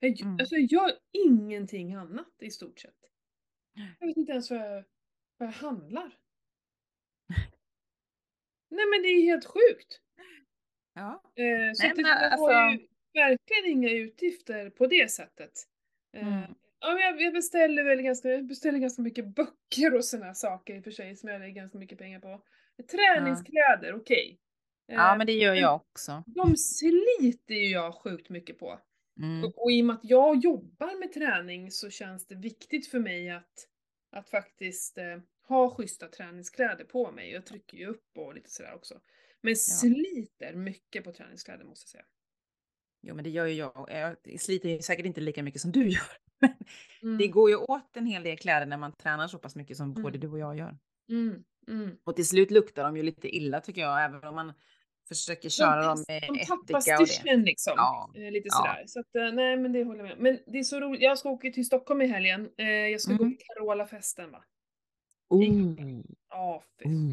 [0.00, 0.32] Jag, Mm.
[0.40, 2.94] Alltså jag gör ingenting annat i stort sett.
[4.00, 4.84] Jag vet inte ens vad jag,
[5.38, 6.18] vad jag handlar.
[8.70, 10.00] Nej men det är helt sjukt.
[10.94, 11.22] Ja.
[11.36, 12.78] Eh, så Nej, det, men alltså- har ju
[13.14, 15.52] verkligen inga utgifter på det sättet.
[16.16, 16.54] Eh, Mm.
[16.80, 20.80] Ja, jag, jag beställer väl ganska, jag beställer ganska mycket böcker och såna saker i
[20.80, 22.42] och för sig som jag lägger ganska mycket pengar på.
[22.90, 24.38] Träningskläder, okej.
[24.86, 26.22] ja, Eh, men det gör jag också.
[26.26, 28.80] De sliter ju jag sjukt mycket på.
[29.20, 29.44] Mm.
[29.44, 32.98] Och, och i och med att jag jobbar med träning så känns det viktigt för
[32.98, 33.68] mig att,
[34.12, 35.16] att faktiskt eh,
[35.48, 37.30] ha schyssta träningskläder på mig.
[37.32, 39.00] Jag trycker ju upp och lite sådär också.
[39.40, 42.04] Men sliter mycket på träningskläder måste jag säga.
[43.02, 43.88] Jo, men det gör ju jag.
[44.24, 46.02] Jag sliter ju säkert inte lika mycket som du gör.
[46.40, 46.50] Men
[47.02, 49.76] Mm, det går ju åt en hel del kläder när man tränar så pass mycket
[49.76, 50.02] som Mm.
[50.02, 50.78] både du och jag gör.
[51.10, 51.96] mm, mm.
[52.04, 54.52] Och till slut luktar de ju lite illa tycker jag, även om man
[55.08, 57.72] försöker köra dem med de tappar styrseln liksom.
[57.76, 58.56] Ja, Eh, lite ja.
[58.56, 58.84] sådär.
[58.86, 61.02] Så att, eh, nej men det håller jag med Men det är så roligt.
[61.02, 62.50] Jag ska åka till Stockholm i helgen.
[62.58, 63.36] Eh, jag ska gå Mhm.
[63.36, 64.44] på Carola-festen va.
[65.28, 65.44] Oh.
[66.30, 67.12] Ja, Oh.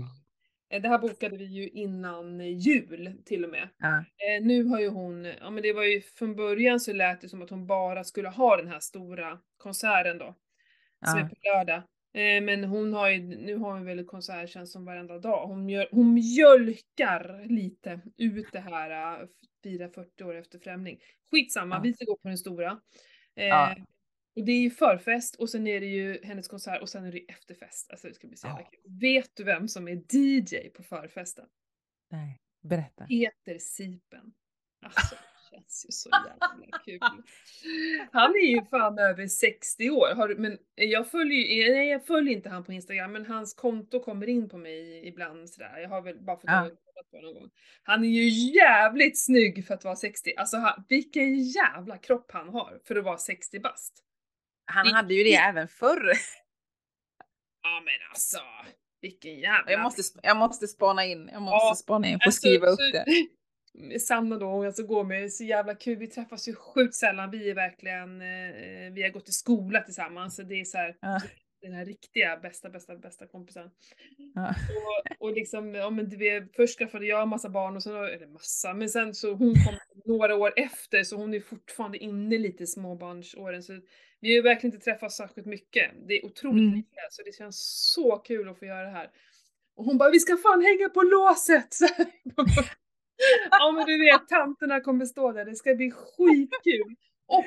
[0.70, 3.70] Eh, Det här bokade vi ju innan jul till och med.
[3.78, 3.98] Ja.
[3.98, 7.30] Eh, nu har ju hon, ja men det var ju från början så lät det
[7.30, 10.36] som att hon bara skulle ha den här stora konserten då.
[11.06, 11.28] Som är Ja.
[11.30, 11.78] på lördag.
[12.14, 15.48] Eh, men hon har ju, nu har hon väl konserttjänst som varenda dag.
[15.48, 19.28] Hon, mjöl, hon mjölkar lite ut det här
[19.64, 21.00] fira 40 år efter Främling.
[21.32, 21.82] Skitsamma, Ja.
[21.82, 22.80] vi ska gå på den stora.
[23.36, 23.76] Ja.
[24.36, 27.12] Och det är ju förfest och sen är det ju hennes konsert och sen är
[27.12, 27.92] det efterfest.
[27.92, 28.80] Alltså det ska bli så jävla kul.
[29.02, 31.46] Vet du vem som är DJ på förfesten?
[32.12, 33.06] Nej, berätta.
[33.06, 34.34] Peter Sipen.
[34.86, 37.00] Alltså det känns ju så jävla kul.
[38.12, 40.16] Han är ju fan över 60 år.
[40.16, 44.00] Har, men jag följer ju, nej jag följer inte han på Instagram men hans konto
[44.00, 45.78] kommer in på mig ibland sådär.
[45.80, 46.70] Jag har väl bara fått Ja.
[47.12, 47.50] på någon gång.
[47.84, 50.34] Han är ju jävligt snygg för att vara 60.
[50.38, 54.05] Alltså han, vilken jävla kropp han har för att vara 60 bast.
[54.66, 56.12] Han hade ju det även förr.
[57.64, 58.38] Ja men alltså.
[59.02, 59.72] Vilken jävla...
[59.72, 62.80] Jag måste, jag måste spana in, jag måste Ja, spana in, få Alltså, skriva upp
[62.94, 64.00] det.
[64.00, 65.98] Sanna då, hon alltså går med så jävla kul.
[65.98, 67.32] Vi träffas ju sjukt sällan.
[67.32, 70.36] Vi är verkligen, eh, vi har gått i skola tillsammans.
[70.36, 71.22] Så det är så här, Ja.
[71.62, 73.70] den här riktiga bästa, bästa, bästa kompisen.
[74.36, 74.50] Ja.
[74.50, 77.96] Och, och liksom, ja men det, vi- först skaffade jag en massa barn och sen,
[77.96, 82.38] eller massa, men sen så hon kom några år efter så hon är fortfarande inne
[82.38, 83.64] lite i småbarnsåren.
[83.64, 83.80] Så
[84.20, 85.92] vi har ju verkligen inte träffats särskilt mycket.
[86.08, 86.76] Det är otroligt Mm.
[86.76, 89.10] lite så det känns så kul att få göra det här.
[89.76, 91.76] Och hon bara, vi ska fan hänga på låset!
[93.52, 96.96] Ja men du vet, tanterna kommer stå där, det ska bli skitkul!
[97.28, 97.46] Och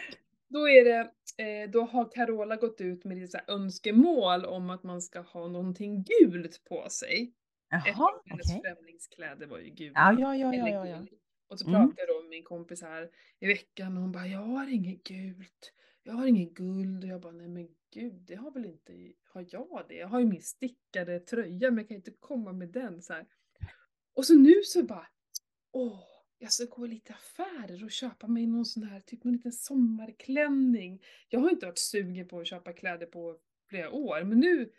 [0.49, 1.01] då är det,
[1.45, 6.05] eh, då har Carola gått ut med lite önskemål om att man ska ha någonting
[6.05, 7.33] gult på sig.
[7.71, 8.23] Jaha, okej.
[8.31, 9.93] hennes främlingskläder var ju gula.
[9.95, 11.07] Ja, ja, ja, ja, ja, ja.
[11.51, 11.81] Och så Mm.
[11.81, 13.09] pratade jag då med min kompis här
[13.41, 15.73] i veckan och hon bara, jag har inget gult.
[16.09, 17.05] Jag har ingen guld.
[17.05, 18.93] Och jag bara, nej men gud, det har väl inte,
[19.25, 19.95] har jag det?
[19.95, 23.27] Jag har ju min stickade tröja men jag kan inte komma med den så här.
[24.15, 25.07] Och så nu så bara,
[25.73, 26.01] åh,
[26.39, 29.53] jag ska gå i lite affärer och köpa mig någon sån här, typ någon liten
[29.53, 31.03] sommarklänning.
[31.29, 33.39] Jag har inte varit sugen på att köpa kläder på
[33.69, 34.73] flera år, men nu,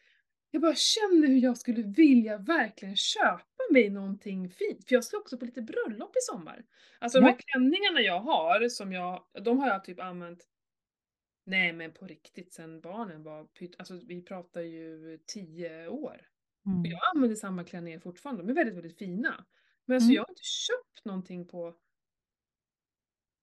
[0.51, 4.87] jag bara känner hur jag skulle vilja verkligen köpa mig någonting fint.
[4.87, 6.65] För jag ska också på lite bröllop i sommar.
[6.99, 7.31] Alltså de Ja.
[7.31, 10.45] här klänningarna jag har, som jag, de har jag typ använt
[11.49, 16.27] Nej men på riktigt sen barnen var pytt, alltså vi pratar ju tio år.
[16.65, 16.91] Och Mm.
[16.91, 19.45] jag använder samma klänningar fortfarande, de är väldigt, väldigt fina.
[19.85, 20.15] Men alltså Mm.
[20.15, 21.75] jag har inte köpt någonting på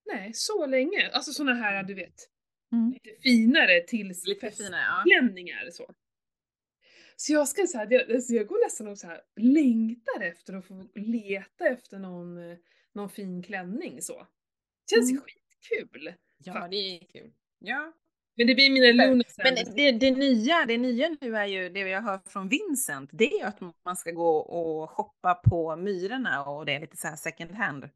[0.06, 1.10] Nej, så länge.
[1.12, 2.14] Alltså såna här, du vet,
[2.72, 2.90] Mm.
[2.92, 5.04] lite finare till Lite finare, ja.
[5.06, 5.94] klänningar så.
[7.16, 10.54] Så jag ska så här, jag, alltså jag går nästan och så här längtar efter
[10.54, 12.58] att få leta efter någon, eh,
[12.92, 14.26] någon fin klänning så.
[14.90, 15.22] Känns Mm.
[15.22, 16.14] skitkul.
[16.38, 17.32] Ja, det är kul.
[17.58, 17.92] Ja.
[18.36, 21.80] Men det blir mina lugna Men det, det, nya, det nya nu är ju det
[21.80, 26.44] jag hör från Vincent, det är ju att man ska gå och shoppa på Myrorna
[26.44, 27.88] och det är lite så här second hand.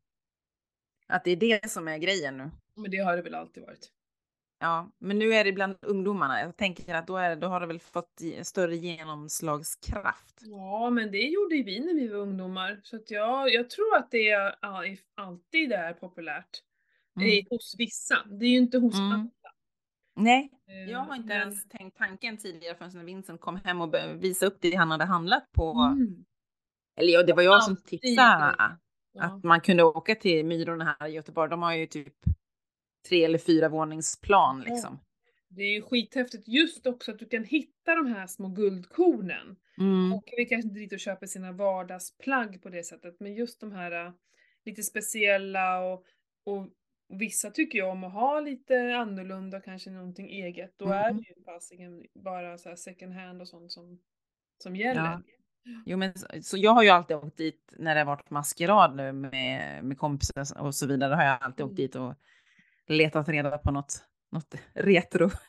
[1.06, 2.50] Att det är det som är grejen nu.
[2.74, 3.90] Men det har det väl alltid varit.
[4.58, 6.40] Ja, men nu är det bland ungdomarna.
[6.40, 10.40] Jag tänker att då, är, då har det väl fått större genomslagskraft.
[10.40, 12.80] Ja, men det gjorde ju vi när vi var ungdomar.
[12.82, 14.54] Så att jag, jag tror att det är,
[15.14, 16.62] alltid är populärt.
[17.16, 17.44] Mm.
[17.50, 18.26] Hos vissa.
[18.30, 19.12] Det är ju inte hos Mm.
[19.12, 19.30] alla.
[20.20, 23.80] Nej, Eh, jag har inte men- ens tänkt tanken tidigare förrän när Vincent kom hem
[23.80, 25.72] och började visa upp det han hade handlat på.
[25.72, 26.24] Mm.
[26.96, 28.54] Eller ja, det var jag som tipsade.
[29.12, 29.24] Ja.
[29.24, 31.50] att man kunde åka till Myrorna här i Göteborg.
[31.50, 32.14] De har ju typ
[33.08, 34.72] tre eller fyra våningsplan Ja.
[34.74, 34.98] liksom.
[35.48, 39.56] Det är ju skithäftigt just också att du kan hitta de här små guldkornen.
[39.78, 40.12] Mm.
[40.12, 43.72] Och vi kanske inte dit och köper sina vardagsplagg på det sättet, men just de
[43.72, 44.12] här äh,
[44.64, 46.04] lite speciella och,
[46.46, 46.68] och
[47.18, 50.74] vissa tycker ju om att ha lite annorlunda, kanske någonting eget.
[50.78, 51.16] Då är Mm.
[51.22, 54.00] det ju fasiken bara så här second hand och sånt som,
[54.62, 55.00] som gäller.
[55.02, 55.22] Ja.
[55.86, 58.96] Jo, men så, så jag har ju alltid åkt dit när det har varit maskerad
[58.96, 61.14] nu med, med kompisar och så vidare.
[61.14, 61.70] Har jag alltid Mm.
[61.70, 62.14] åkt dit och
[62.86, 65.30] letat reda på något, något retro.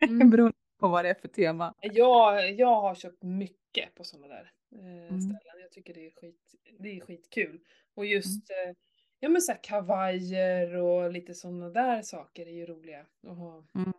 [0.00, 0.30] Mm.
[0.30, 1.74] Beroende på vad det är för tema.
[1.80, 5.20] Jag, jag har köpt mycket på sådana där eh, Mm.
[5.20, 5.60] ställen.
[5.62, 7.60] Jag tycker det är, skit, det är skitkul.
[7.94, 8.74] Och just eh,
[9.20, 13.64] ja, men så här kavajer och lite sådana där saker är ju roliga att ha.
[13.74, 13.92] Mm.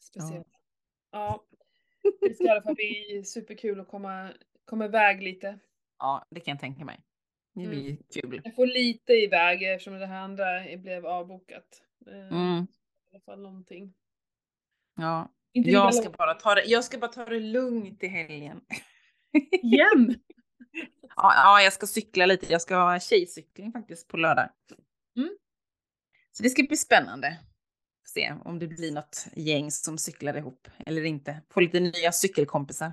[0.00, 0.46] Speciellt.
[1.12, 1.44] Ja.
[2.20, 4.30] Det ska i alla fall bli superkul att komma,
[4.64, 5.58] komma iväg lite.
[5.98, 7.00] Ja, det kan jag tänka mig.
[7.54, 7.70] Det Mm.
[7.70, 8.40] blir kul.
[8.44, 11.82] Jag får lite iväg eftersom det här andra blev avbokat.
[12.06, 12.66] Eh, Mm.
[13.06, 13.94] I alla fall någonting.
[14.96, 15.28] Ja.
[15.52, 18.60] Jag ska, bara ta det, jag ska bara ta det lugnt i helgen.
[19.62, 20.14] Igen!
[21.16, 22.52] Ja, ja, jag ska cykla lite.
[22.52, 24.48] Jag ska ha tjejcykling faktiskt på lördag.
[25.16, 25.36] Mm.
[26.32, 27.38] Så det ska bli spännande.
[28.06, 31.42] Se om det blir något gäng som cyklar ihop eller inte.
[31.50, 32.92] Få lite nya cykelkompisar.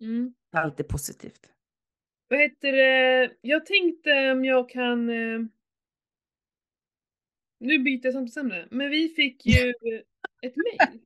[0.00, 0.34] Mm.
[0.52, 1.52] Det är positivt.
[2.28, 3.36] Vad heter det?
[3.40, 5.08] Jag tänkte om jag kan...
[5.08, 5.40] eh,
[7.60, 8.68] Nu byter jag samtalsämne.
[8.70, 9.70] Men vi fick ju
[10.42, 11.00] ett mejl.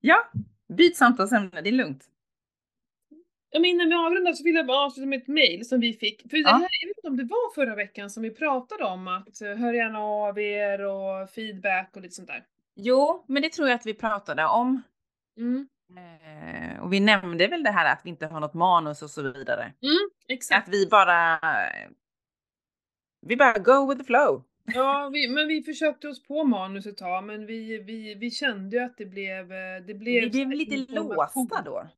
[0.00, 0.30] Ja,
[0.68, 1.60] byt samtalsämne.
[1.60, 2.10] Det är lugnt.
[3.54, 5.92] Ja, men innan vi avrundar så vill jag bara avsluta med ett mail som vi
[5.92, 6.22] fick.
[6.30, 6.48] För det Ja.
[6.50, 9.54] här, jag vet inte om det var förra veckan som vi pratade om att eh,
[9.54, 12.44] hör gärna av er och feedback och lite sånt där.
[12.76, 14.82] Jo, men det tror jag att vi pratade om.
[15.38, 15.68] Mm.
[15.98, 19.22] Eh, och vi nämnde väl det här att vi inte har något manus och så
[19.22, 19.62] vidare.
[19.62, 20.68] Mm, exakt.
[20.68, 21.40] Att vi bara...
[23.26, 24.44] Vi bara go with the flow.
[24.64, 28.76] Ja, vi, men vi försökte oss på manus ett tag, men vi, vi, vi kände
[28.76, 29.52] ju att det blev...
[29.52, 31.88] eh, Det blev, Vi blev lite låsta då.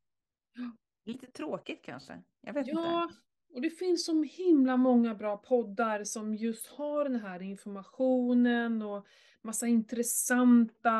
[1.06, 2.22] Lite tråkigt kanske.
[2.40, 3.14] Jag vet Ja, inte.
[3.54, 9.06] och det finns så himla många bra poddar som just har den här informationen och
[9.42, 10.90] massa intressanta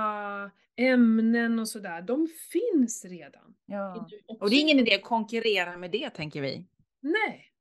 [0.77, 2.03] ämnen och sådär.
[2.03, 3.55] De finns redan.
[3.67, 4.09] Ja.
[4.41, 6.65] Och det är ingen idé att konkurrera med det tänker vi.
[7.01, 7.53] Nej.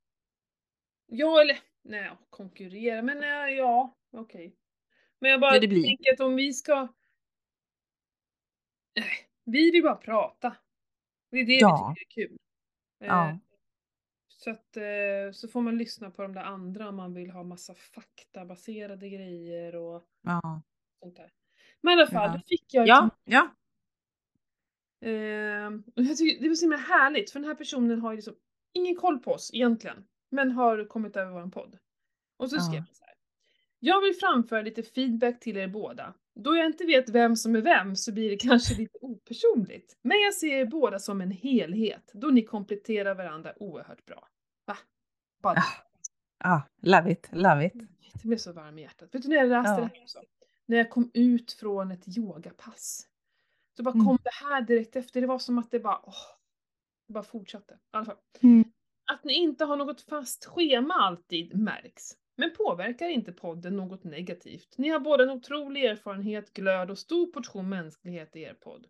[1.08, 4.56] Ja, eller nej, konkurrera, men nej, ja, okej.
[5.20, 6.88] Men jag bara Ja, det blir- tänker att om vi ska...
[8.96, 10.56] Nej, vi vill bara prata.
[11.32, 11.95] Det är det Ja.
[11.97, 12.38] vi tycker är kul.
[13.01, 13.39] Eh, Ja.
[14.28, 17.43] Så att eh, så får man lyssna på de där andra om man vill ha
[17.43, 20.61] massa faktabaserade grejer och Ja.
[20.99, 21.32] sånt där.
[21.82, 22.38] Men i alla fall, Ja.
[22.38, 23.09] då fick jag Ja.
[23.26, 23.55] ja.
[25.09, 28.15] Eh, och jag tycker det var så himla härligt för den här personen har ju
[28.15, 28.36] liksom
[28.73, 30.07] ingen koll på oss egentligen.
[30.30, 31.78] Men har kommit över vår podd.
[32.38, 33.13] Och så skrev han så här.
[33.80, 36.13] Jag vill framföra lite feedback till er båda.
[36.36, 39.98] Då jag inte vet vem som är vem så blir det kanske lite opersonligt.
[40.02, 44.28] Men jag ser er båda som en helhet då ni kompletterar varandra oerhört bra.
[44.66, 44.78] Va?
[45.44, 45.64] Bara
[46.44, 47.74] Ah, love it, love it.
[48.22, 49.16] det blev så varm i hjärtat.
[49.16, 49.78] Vet du när jag läste Ja.
[49.78, 50.20] det här också?
[50.66, 53.08] När jag kom ut från ett yogapass.
[53.78, 54.06] Så bara Mm.
[54.06, 55.22] kom det här direkt efter.
[55.22, 56.14] Det var som att det bara, åh,
[57.08, 57.74] det bara fortsatte.
[57.74, 58.18] I alla fall.
[58.42, 58.64] Mm.
[59.12, 62.12] Att ni inte har något fast schema alltid märks.
[62.36, 64.78] Men påverkar inte podden något negativt.
[64.78, 68.88] Ni har båda en otrolig erfarenhet, glöd och stor portion mänsklighet i er podd.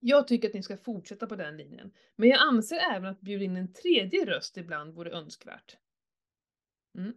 [0.00, 1.92] Jag tycker att ni ska fortsätta på den linjen.
[2.16, 5.76] Men jag anser även att bjuda in en tredje röst ibland vore önskvärt.
[6.98, 7.12] Mm.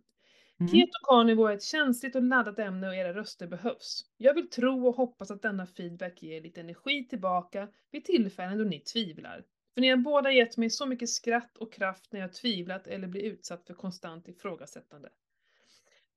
[0.59, 0.71] Mm.
[0.71, 4.05] Keto carnivore är ett känsligt och laddat ämne och era röster behövs.
[4.17, 8.63] Jag vill tro och hoppas att denna feedback ger lite energi tillbaka vid tillfällen då
[8.63, 9.45] ni tvivlar.
[9.73, 13.07] För ni har båda gett mig så mycket skratt och kraft när jag tvivlat eller
[13.07, 15.09] blir utsatt för konstant ifrågasättande.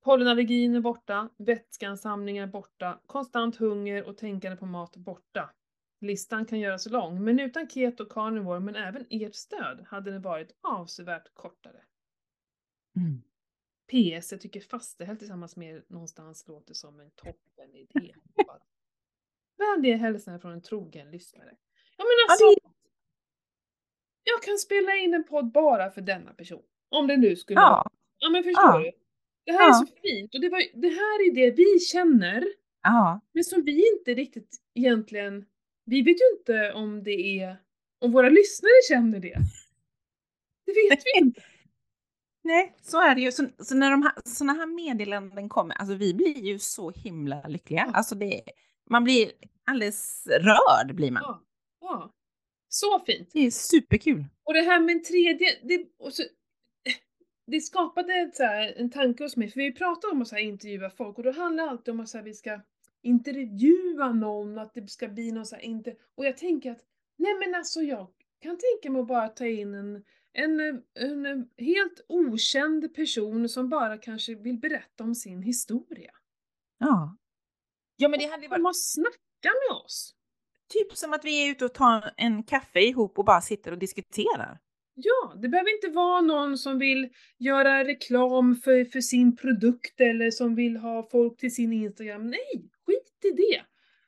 [0.04, 5.54] Pollenallergin är borta, vätskeansamling är borta, konstant hunger och tänkande på mat borta.
[6.00, 10.56] Listan kan göras lång, men utan keto carnivore men även ert stöd hade den varit
[10.60, 11.84] avsevärt kortare.
[12.96, 13.22] Mm.
[13.86, 18.14] PS, jag tycker fastehelg tillsammans med er någonstans låter som en toppen idé.
[18.46, 18.60] Bara,
[19.56, 21.56] Vänliga hälsningar från en trogen lyssnare.
[21.96, 22.63] Ja men alltså,
[24.34, 26.62] jag kan spela in en podd bara för denna person.
[26.90, 27.68] Om det nu skulle vara.
[27.70, 28.78] Ja, Ja men förstår Ja.
[28.78, 28.90] du?
[29.46, 29.74] Det här är Ja.
[29.74, 32.44] så fint och det, var, det här är det vi känner,
[32.82, 33.20] ja.
[33.32, 35.44] men som vi inte riktigt egentligen,
[35.84, 37.56] vi vet ju inte om det är,
[38.00, 39.38] om våra lyssnare känner det.
[40.66, 41.42] Det vet vi inte.
[42.42, 43.32] Nej, så är det ju.
[43.32, 47.42] Så, så när de här, såna här meddelanden kommer, alltså vi blir ju så himla
[47.48, 47.84] lyckliga.
[47.86, 47.92] Ja.
[47.98, 48.40] Alltså det,
[48.90, 49.30] man blir
[49.66, 51.22] alldeles rörd blir man.
[51.24, 51.42] Ja.
[51.80, 52.10] ja.
[52.74, 53.30] Så fint.
[53.32, 54.24] Det är superkul.
[54.44, 56.22] Och det här med en tredje, det, och så,
[57.46, 60.34] det skapade ett, så här, en tanke hos mig, för vi pratar om att så
[60.34, 62.60] här, intervjua folk och då handlar det alltid om att så här, vi ska
[63.02, 66.80] intervjua någon, att det ska bli någon så här, inte, och jag tänker att
[67.16, 68.06] nej men alltså jag
[68.40, 70.60] kan tänka mig att bara ta in en, en,
[70.94, 76.12] en, en helt okänd person som bara kanske vill berätta om sin historia.
[76.78, 77.16] Ja.
[77.96, 80.13] Ja men det hade ju varit och snacka med oss.
[80.72, 83.78] Typ som att vi är ute och tar en kaffe ihop och bara sitter och
[83.78, 84.58] diskuterar.
[84.96, 87.08] Ja, det behöver inte vara någon som vill
[87.38, 92.30] göra reklam för, för sin produkt eller som vill ha folk till sin Instagram.
[92.30, 93.62] Nej, skit i det!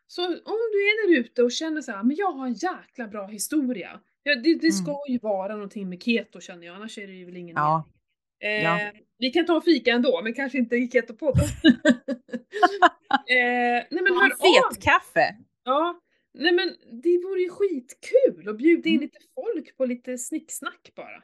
[0.07, 3.09] Så om du är där ute och känner så här, men jag har en jäkla
[3.09, 4.01] bra historia.
[4.23, 7.25] Ja, det, det ska ju vara någonting med keto känner jag, annars är det ju
[7.25, 7.85] väl ingen Ja.
[8.41, 8.63] mening.
[8.65, 8.81] Ja.
[8.81, 11.45] Eh, Vi kan ta fika ändå, men kanske inte i ketopodden.
[13.31, 15.37] eh, nej men hör en av kaffe.
[15.65, 16.01] Ja,
[16.37, 19.03] nej men det vore ju skitkul att bjuda in Mm.
[19.03, 21.17] lite folk på lite snicksnack bara.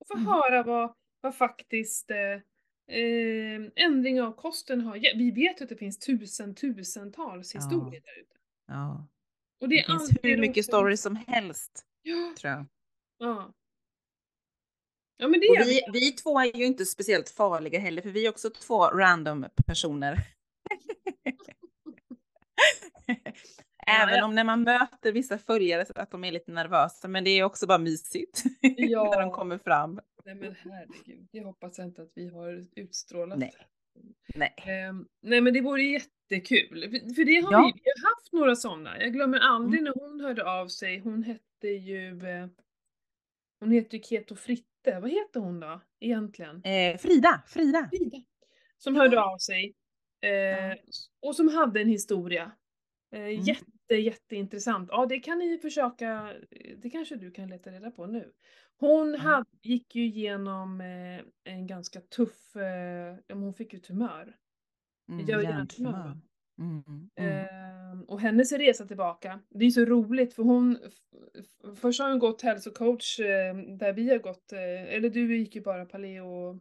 [0.00, 0.26] Och få Mm.
[0.26, 5.68] höra vad, vad faktiskt eh, eh, ändring av kosten har ge- Vi vet ju att
[5.68, 7.60] det finns tusen, tusentals Ja.
[7.60, 8.36] historier där ute.
[8.66, 9.08] Ja.
[9.60, 12.66] Och det, Det finns hur mycket stories som helst Ja, tror jag.
[13.18, 13.52] ja.
[15.16, 18.10] Ja men det Och är vi, vi två är ju inte speciellt farliga heller för
[18.10, 20.18] vi är också två random personer.
[23.86, 24.24] Även ja.
[24.24, 27.44] om när man möter vissa följare så att de är lite nervösa men det är
[27.44, 28.42] också bara mysigt
[28.76, 29.10] Ja.
[29.10, 30.00] när de kommer fram.
[30.24, 33.38] Nej men herregud, jag hoppas inte att vi har utstrålat.
[33.38, 33.52] Nej.
[34.34, 34.54] Nej.
[34.56, 37.72] Ehm, nej men det vore jättekul, för, för det har Ja.
[37.74, 39.00] vi, vi har haft några sådana.
[39.02, 39.92] Jag glömmer aldrig Mm.
[39.96, 42.46] när hon hörde av sig, hon hette ju, eh,
[43.60, 46.62] hon heter ju Keto Fritte, vad heter hon då egentligen?
[46.64, 47.88] Eh, Frida, Frida.
[47.92, 48.22] Frida.
[48.78, 49.74] Som hörde av sig.
[50.20, 50.76] Eh,
[51.22, 52.52] och som hade en historia.
[53.14, 53.40] Eh, Mm.
[53.40, 53.64] Jätte,
[53.98, 54.88] jätteintressant.
[54.92, 56.32] Ja, det kan ni försöka,
[56.76, 58.32] det kanske du kan leta reda på nu.
[58.76, 59.18] Hon Ja.
[59.18, 64.36] hade, gick ju igenom eh, en ganska tuff, eh, hon fick ju tumör.
[65.08, 66.18] Mm, hjärntumör.
[66.58, 67.10] Mm, mm.
[67.16, 70.78] Ehm, och hennes resa tillbaka, det är så roligt för hon,
[71.76, 75.62] först har hon gått hälsocoach eh, där vi har gått, eh, eller du gick ju
[75.62, 76.60] bara paleo,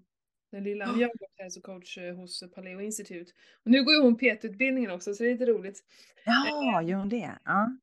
[0.52, 3.32] den lilla, men jag har hälsocoach eh, hos Paleo Institute.
[3.66, 5.80] Och nu går ju hon PT-utbildningen också så det är lite roligt.
[6.26, 7.32] Ja, gör hon det?
[7.46, 7.78] Ja.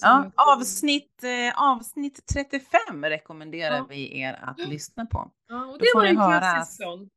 [0.00, 3.86] Ja, avsnitt, eh, avsnitt 35 rekommenderar Ja.
[3.90, 4.66] vi er att Ja.
[4.66, 5.30] lyssna på.
[5.48, 7.10] Ja, och Då det var ni en höra klassisk sån.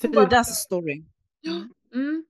[0.00, 1.04] Fridas story.
[1.40, 1.50] Ja.
[1.52, 1.68] Mm.
[1.94, 2.24] Mm.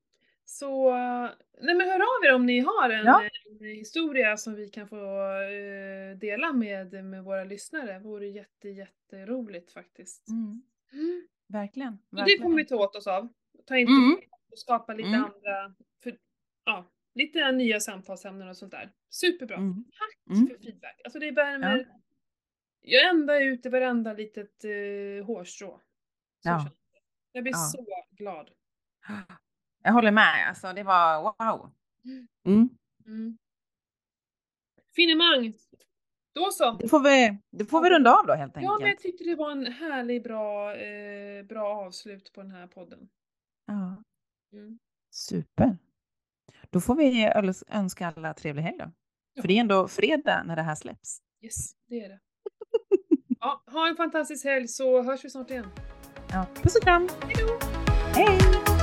[0.45, 1.30] Så, eh,
[1.62, 3.22] nej men hör av er om ni har en, Ja.
[3.61, 4.97] en historia som vi kan få
[5.43, 7.93] eh, dela med, med våra lyssnare.
[7.93, 10.28] Det vore jätte, jätteroligt faktiskt.
[10.28, 10.62] Mm.
[10.93, 11.26] Mm.
[11.49, 11.93] Verkligen.
[11.93, 12.43] Och det verkligen.
[12.43, 13.29] kommer vi ta åt oss av.
[13.67, 14.17] Ta inte Mm.
[14.53, 15.25] och skapa lite Mm.
[15.25, 16.19] andra, för,
[16.65, 18.93] ja, lite nya samtalsämnen och sånt där.
[19.11, 19.57] Superbra.
[19.57, 19.85] Mm.
[19.85, 20.47] Tack Mm.
[20.49, 21.01] för feedback.
[21.05, 21.89] Alltså det värmer.
[22.81, 25.81] Jag ända ut i varenda litet eh, hårstrå.
[26.43, 26.71] Ja.
[27.33, 27.59] Jag blir Ja.
[27.59, 28.51] så glad.
[29.83, 30.49] Jag håller med.
[30.49, 31.71] Alltså, det var wow.
[32.05, 32.29] Mm.
[32.47, 32.69] Mm.
[33.07, 33.39] Mm.
[34.97, 35.55] Finemang!
[36.39, 36.72] Då så!
[36.72, 39.01] Det får vi, det får vi runda av då helt Ja, men jag enkelt.
[39.03, 43.09] tyckte det var en härlig, bra, eh, bra avslut på den här podden.
[43.66, 44.03] Ja,
[44.53, 44.78] Mm.
[45.11, 45.78] super.
[46.70, 47.30] Då får vi
[47.68, 48.91] önska alla trevlig helg då.
[49.41, 51.18] För det är ändå fredag när det här släpps.
[51.45, 51.55] Yes,
[51.89, 52.18] det är det.
[53.41, 55.66] Ja, ha en fantastisk helg så hörs vi snart igen.
[56.30, 57.09] Ja, puss och kram.
[57.22, 57.59] Hejdå!
[58.14, 58.78] Hej!